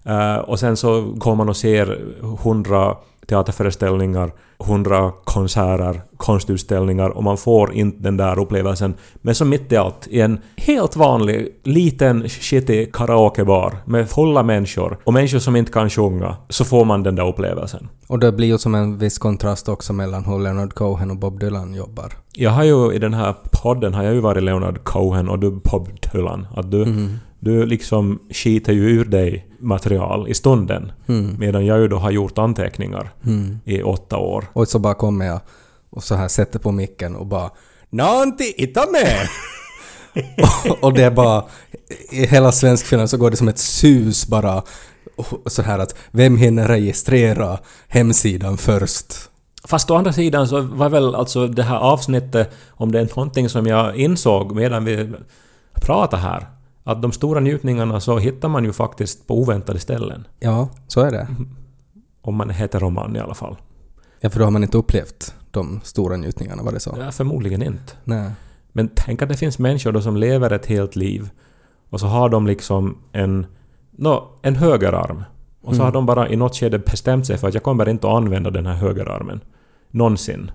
Uh, 0.09 0.35
och 0.35 0.59
sen 0.59 0.77
så 0.77 1.01
går 1.01 1.35
man 1.35 1.49
och 1.49 1.57
ser 1.57 1.99
hundra 2.43 2.97
teaterföreställningar, 3.31 4.31
100 4.63 5.11
konserter, 5.23 6.01
konstutställningar 6.17 7.09
och 7.09 7.23
man 7.23 7.37
får 7.37 7.73
inte 7.73 8.03
den 8.03 8.17
där 8.17 8.39
upplevelsen. 8.39 8.93
Men 9.21 9.35
så 9.35 9.45
mitt 9.45 9.71
i 9.71 9.77
allt, 9.77 10.07
i 10.07 10.21
en 10.21 10.39
helt 10.57 10.95
vanlig, 10.95 11.47
liten, 11.63 12.29
shitty 12.29 12.85
karaokebar 12.85 13.77
med 13.85 14.09
fulla 14.09 14.43
människor 14.43 14.97
och 15.03 15.13
människor 15.13 15.39
som 15.39 15.55
inte 15.55 15.71
kan 15.71 15.89
sjunga, 15.89 16.35
så 16.49 16.65
får 16.65 16.85
man 16.85 17.03
den 17.03 17.15
där 17.15 17.27
upplevelsen. 17.27 17.89
Och 18.07 18.19
det 18.19 18.31
blir 18.31 18.47
ju 18.47 18.57
som 18.57 18.75
en 18.75 18.97
viss 18.97 19.17
kontrast 19.17 19.69
också 19.69 19.93
mellan 19.93 20.25
hur 20.25 20.39
Leonard 20.39 20.73
Cohen 20.73 21.11
och 21.11 21.17
Bob 21.17 21.39
Dylan 21.39 21.73
jobbar. 21.73 22.13
Jag 22.33 22.51
har 22.51 22.63
ju 22.63 22.93
i 22.93 22.99
den 22.99 23.13
här 23.13 23.35
podden 23.51 23.93
har 23.93 24.03
jag 24.03 24.13
ju 24.13 24.19
varit 24.19 24.43
Leonard 24.43 24.83
Cohen 24.83 25.29
och 25.29 25.39
du 25.39 25.51
Bob 25.51 25.89
Dylan. 26.13 26.47
Att 26.55 26.71
du, 26.71 26.85
du 27.41 27.65
liksom 27.65 28.19
skiter 28.29 28.73
ju 28.73 28.89
ur 28.89 29.05
dig 29.05 29.47
material 29.59 30.27
i 30.27 30.33
stunden. 30.33 30.91
Medan 31.37 31.65
jag 31.65 31.79
ju 31.79 31.87
då 31.87 31.97
har 31.97 32.11
gjort 32.11 32.37
anteckningar 32.37 33.11
i 33.65 33.83
åtta 33.83 34.17
år. 34.17 34.45
Och 34.53 34.67
så 34.67 34.79
bara 34.79 34.93
kommer 34.93 35.25
jag 35.25 35.39
och 35.89 36.03
så 36.03 36.15
här 36.15 36.27
sätter 36.27 36.59
på 36.59 36.71
micken 36.71 37.15
och 37.15 37.25
bara 37.25 37.49
Nanti 37.89 38.53
ita 38.57 38.85
med! 38.91 39.27
och, 40.69 40.83
och 40.83 40.93
det 40.93 41.03
är 41.03 41.11
bara... 41.11 41.45
I 42.11 42.25
hela 42.25 42.51
svenskfilmen 42.51 43.07
så 43.07 43.17
går 43.17 43.31
det 43.31 43.37
som 43.37 43.47
ett 43.47 43.59
sus 43.59 44.27
bara. 44.27 44.63
Och 45.15 45.51
så 45.51 45.61
här 45.61 45.79
att 45.79 45.95
vem 46.11 46.37
hinner 46.37 46.67
registrera 46.67 47.59
hemsidan 47.87 48.57
först? 48.57 49.13
Fast 49.63 49.91
å 49.91 49.95
andra 49.95 50.13
sidan 50.13 50.47
så 50.47 50.61
var 50.61 50.89
väl 50.89 51.15
alltså 51.15 51.47
det 51.47 51.63
här 51.63 51.77
avsnittet, 51.77 52.51
om 52.69 52.91
det 52.91 52.99
är 52.99 53.07
någonting 53.15 53.49
som 53.49 53.67
jag 53.67 53.95
insåg 53.95 54.55
medan 54.55 54.85
vi 54.85 55.09
pratade 55.73 56.21
här, 56.21 56.47
att 56.83 57.01
de 57.01 57.11
stora 57.11 57.39
njutningarna 57.39 57.99
så 57.99 58.17
hittar 58.17 58.49
man 58.49 58.63
ju 58.63 58.73
faktiskt 58.73 59.27
på 59.27 59.39
oväntade 59.39 59.79
ställen. 59.79 60.27
Ja, 60.39 60.69
så 60.87 61.01
är 61.01 61.11
det. 61.11 61.27
Om 62.21 62.35
man 62.35 62.49
är 62.49 62.53
heteroman 62.53 63.15
i 63.15 63.19
alla 63.19 63.33
fall. 63.33 63.55
Ja, 64.19 64.29
för 64.29 64.39
då 64.39 64.45
har 64.45 64.51
man 64.51 64.63
inte 64.63 64.77
upplevt 64.77 65.35
de 65.51 65.81
stora 65.83 66.17
njutningarna, 66.17 66.63
var 66.63 66.71
det 66.71 66.79
så? 66.79 66.95
Ja, 66.99 67.11
förmodligen 67.11 67.63
inte. 67.63 67.93
Nej. 68.03 68.31
Men 68.71 68.89
tänk 68.95 69.21
att 69.21 69.29
det 69.29 69.37
finns 69.37 69.59
människor 69.59 69.91
då 69.91 70.01
som 70.01 70.17
lever 70.17 70.51
ett 70.51 70.65
helt 70.65 70.95
liv 70.95 71.29
och 71.89 71.99
så 71.99 72.07
har 72.07 72.29
de 72.29 72.47
liksom 72.47 72.97
en, 73.11 73.45
nå, 73.91 74.29
en 74.41 74.55
högerarm. 74.55 75.23
Och 75.61 75.75
så 75.75 75.83
har 75.83 75.91
de 75.91 76.05
bara 76.05 76.29
i 76.29 76.35
något 76.35 76.55
skede 76.55 76.79
bestämt 76.79 77.25
sig 77.27 77.37
för 77.37 77.47
att 77.47 77.53
jag 77.53 77.63
kommer 77.63 77.89
inte 77.89 78.07
att 78.07 78.13
använda 78.13 78.49
den 78.49 78.65
här 78.65 78.73
högerarmen. 78.75 79.39
Någonsin. 79.89 80.51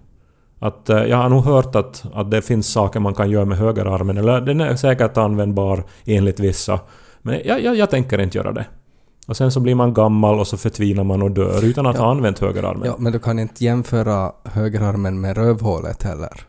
Att 0.59 0.91
eh, 0.91 1.05
jag 1.05 1.17
har 1.17 1.29
nog 1.29 1.45
hört 1.45 1.75
att, 1.75 2.05
att 2.15 2.31
det 2.31 2.43
finns 2.43 2.69
saker 2.73 3.01
man 3.01 3.15
kan 3.15 3.31
göra 3.31 3.45
med 3.45 3.59
högerarmen, 3.59 4.17
eller 4.17 4.41
den 4.41 4.61
är 4.61 4.77
säkert 4.77 5.17
användbar 5.17 5.85
enligt 6.05 6.41
vissa. 6.41 6.81
Men 7.23 7.41
jag, 7.45 7.63
jag, 7.65 7.77
jag 7.77 7.91
tänker 7.91 8.21
inte 8.21 8.39
göra 8.39 8.53
det. 8.53 8.67
Och 9.27 9.37
sen 9.37 9.51
så 9.51 9.61
blir 9.61 9.75
man 9.75 9.95
gammal 9.95 10.41
och 10.41 10.47
så 10.47 10.57
förtvinar 10.57 11.05
man 11.05 11.23
och 11.23 11.31
dör 11.31 11.65
utan 11.65 11.87
att 11.87 11.97
ha 11.97 12.11
använt 12.11 12.39
högerarmen. 12.39 12.87
Ja, 12.87 12.95
men 12.99 13.13
du 13.13 13.19
kan 13.19 13.39
inte 13.39 13.65
jämföra 13.65 14.33
högerarmen 14.45 15.21
med 15.21 15.37
rövhålet 15.37 16.03
heller. 16.03 16.41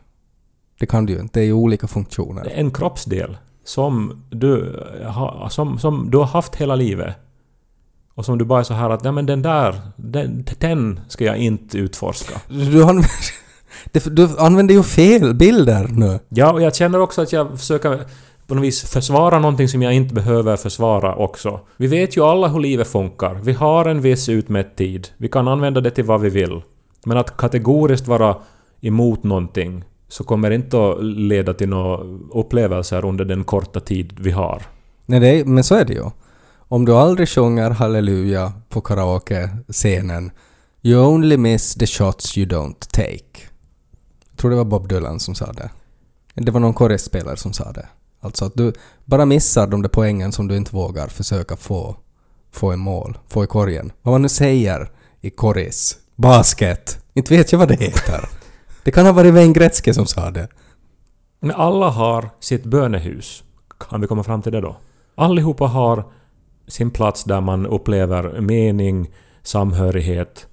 Det 0.80 0.86
kan 0.86 1.06
du 1.06 1.12
ju 1.12 1.20
inte. 1.20 1.40
Det 1.40 1.44
är 1.44 1.46
ju 1.46 1.52
olika 1.52 1.86
funktioner. 1.86 2.44
Det 2.44 2.50
är 2.50 2.60
en 2.60 2.70
kroppsdel 2.70 3.36
som 3.64 4.22
du, 4.30 4.80
ha- 5.06 5.48
som, 5.50 5.78
som 5.78 6.10
du 6.10 6.18
har 6.18 6.24
haft 6.24 6.54
hela 6.54 6.74
livet. 6.74 7.14
Och 8.14 8.24
som 8.24 8.38
du 8.38 8.44
bara 8.44 8.60
är 8.60 8.64
så 8.64 8.74
här 8.74 8.90
att 8.90 9.04
ja 9.04 9.12
men 9.12 9.26
den 9.26 9.42
där, 9.42 9.80
den, 9.96 10.44
den 10.58 11.00
ska 11.08 11.24
jag 11.24 11.36
inte 11.36 11.78
utforska. 11.78 12.40
Du 12.48 12.82
använder, 12.82 13.10
det- 13.92 14.16
du 14.16 14.28
använder 14.38 14.74
ju 14.74 14.82
fel 14.82 15.34
bilder 15.34 15.86
nu. 15.90 16.18
Ja, 16.28 16.52
och 16.52 16.62
jag 16.62 16.74
känner 16.74 17.00
också 17.00 17.22
att 17.22 17.32
jag 17.32 17.58
försöker 17.58 18.00
på 18.46 18.54
något 18.54 18.64
vis 18.64 18.82
försvara 18.90 19.38
någonting 19.38 19.68
som 19.68 19.82
jag 19.82 19.94
inte 19.94 20.14
behöver 20.14 20.56
försvara 20.56 21.14
också. 21.16 21.60
Vi 21.76 21.86
vet 21.86 22.16
ju 22.16 22.24
alla 22.24 22.48
hur 22.48 22.60
livet 22.60 22.88
funkar. 22.88 23.34
Vi 23.34 23.52
har 23.52 23.84
en 23.84 24.00
viss 24.00 24.28
utmätt 24.28 24.76
tid. 24.76 25.08
Vi 25.16 25.28
kan 25.28 25.48
använda 25.48 25.80
det 25.80 25.90
till 25.90 26.04
vad 26.04 26.20
vi 26.20 26.28
vill. 26.30 26.62
Men 27.06 27.16
att 27.18 27.36
kategoriskt 27.36 28.06
vara 28.08 28.36
emot 28.80 29.22
någonting 29.22 29.84
så 30.08 30.24
kommer 30.24 30.50
inte 30.50 30.76
att 30.90 31.04
leda 31.04 31.54
till 31.54 31.68
några 31.68 31.98
upplevelser 32.34 33.04
under 33.04 33.24
den 33.24 33.44
korta 33.44 33.80
tid 33.80 34.12
vi 34.20 34.30
har. 34.30 34.62
Nej, 35.06 35.20
det 35.20 35.28
är, 35.40 35.44
men 35.44 35.64
så 35.64 35.74
är 35.74 35.84
det 35.84 35.92
ju. 35.92 36.04
Om 36.70 36.84
du 36.84 36.92
aldrig 36.94 37.28
sjunger 37.28 37.70
halleluja 37.70 38.52
på 38.68 38.80
karaoke-scenen 38.80 40.30
You 40.82 41.06
only 41.06 41.36
miss 41.36 41.74
the 41.74 41.86
shots 41.86 42.38
you 42.38 42.46
don't 42.48 42.88
take. 42.90 43.47
Jag 44.38 44.40
tror 44.40 44.50
det 44.50 44.56
var 44.56 44.64
Bob 44.64 44.88
Dylan 44.88 45.20
som 45.20 45.34
sa 45.34 45.52
det. 45.52 45.70
Det 46.34 46.52
var 46.52 46.60
någon 46.60 46.74
korrespelare 46.74 47.36
som 47.36 47.52
sa 47.52 47.72
det. 47.72 47.88
Alltså 48.20 48.44
att 48.44 48.54
du 48.54 48.72
bara 49.04 49.24
missar 49.24 49.66
de 49.66 49.82
där 49.82 49.88
poängen 49.88 50.32
som 50.32 50.48
du 50.48 50.56
inte 50.56 50.76
vågar 50.76 51.08
försöka 51.08 51.56
få, 51.56 51.96
få 52.52 52.72
i 52.72 52.76
mål, 52.76 53.18
få 53.28 53.44
i 53.44 53.46
korgen. 53.46 53.92
Vad 54.02 54.12
man 54.12 54.22
nu 54.22 54.28
säger 54.28 54.90
i 55.20 55.30
korris. 55.30 55.98
Basket. 56.16 57.04
Inte 57.14 57.36
vet 57.36 57.52
jag 57.52 57.58
vad 57.58 57.68
det 57.68 57.74
heter. 57.74 58.28
Det 58.84 58.90
kan 58.90 59.06
ha 59.06 59.12
varit 59.12 59.34
Wayne 59.34 59.52
Gretzky 59.52 59.94
som 59.94 60.06
sa 60.06 60.30
det. 60.30 60.48
Men 61.40 61.50
alla 61.50 61.88
har 61.88 62.30
sitt 62.40 62.64
bönehus. 62.64 63.44
Kan 63.78 64.00
vi 64.00 64.06
komma 64.06 64.22
fram 64.22 64.42
till 64.42 64.52
det 64.52 64.60
då? 64.60 64.76
Allihopa 65.14 65.66
har 65.66 66.04
sin 66.68 66.90
plats 66.90 67.24
där 67.24 67.40
man 67.40 67.66
upplever 67.66 68.40
mening, 68.40 69.10
samhörighet, 69.42 70.46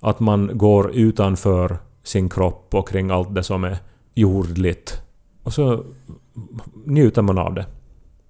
att 0.00 0.20
man 0.20 0.50
går 0.58 0.90
utanför 0.90 1.78
sin 2.08 2.28
kropp 2.28 2.74
och 2.74 2.88
kring 2.88 3.10
allt 3.10 3.34
det 3.34 3.42
som 3.42 3.64
är 3.64 3.78
jordligt. 4.14 5.00
Och 5.42 5.52
så 5.52 5.84
njuter 6.86 7.22
man 7.22 7.38
av 7.38 7.54
det. 7.54 7.66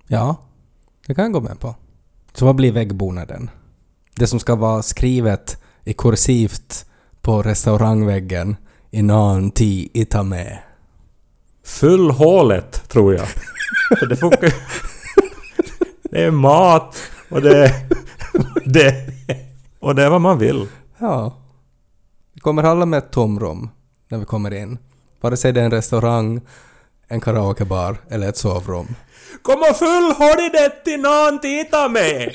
Ja, 0.06 0.36
det 1.06 1.14
kan 1.14 1.24
jag 1.24 1.32
gå 1.32 1.40
med 1.40 1.60
på. 1.60 1.74
Så 2.32 2.44
vad 2.44 2.56
blir 2.56 2.72
väggbonaden? 2.72 3.50
Det 4.16 4.26
som 4.26 4.40
ska 4.40 4.54
vara 4.56 4.82
skrivet 4.82 5.62
i 5.84 5.92
kursivt 5.92 6.86
på 7.20 7.42
restaurangväggen 7.42 8.56
i 8.90 9.02
nan 9.02 9.50
ti 9.50 9.90
ita 9.92 10.22
med. 10.22 10.58
Full 11.64 12.10
hålet, 12.10 12.88
tror 12.88 13.14
jag. 13.14 13.28
För 13.98 14.06
det 14.06 14.16
funkar 14.16 14.54
Det 16.10 16.24
är 16.24 16.30
mat 16.30 16.96
och 17.30 17.42
det 17.42 17.64
är... 17.64 17.72
Det, 18.64 19.12
och 19.78 19.94
det 19.94 20.02
är 20.02 20.10
vad 20.10 20.20
man 20.20 20.38
vill. 20.38 20.66
Ja. 20.98 21.36
Vi 22.38 22.42
kommer 22.42 22.62
alla 22.62 22.87
med 22.87 22.98
ett 22.98 23.11
tomrum 23.11 23.68
när 24.09 24.18
vi 24.18 24.24
kommer 24.24 24.55
in. 24.55 24.79
Vare 25.20 25.37
sig 25.37 25.53
det 25.53 25.61
är 25.61 25.64
en 25.64 25.70
restaurang, 25.70 26.40
en 27.09 27.20
karaokebar 27.20 27.96
eller 28.11 28.29
ett 28.29 28.37
sovrum. 28.37 28.87
Kom 29.42 29.61
och 29.61 29.77
fyll 29.77 30.12
hodidet 30.18 30.85
till 30.85 31.01
någon 31.01 31.40
tita 31.40 31.88
med! 31.88 32.35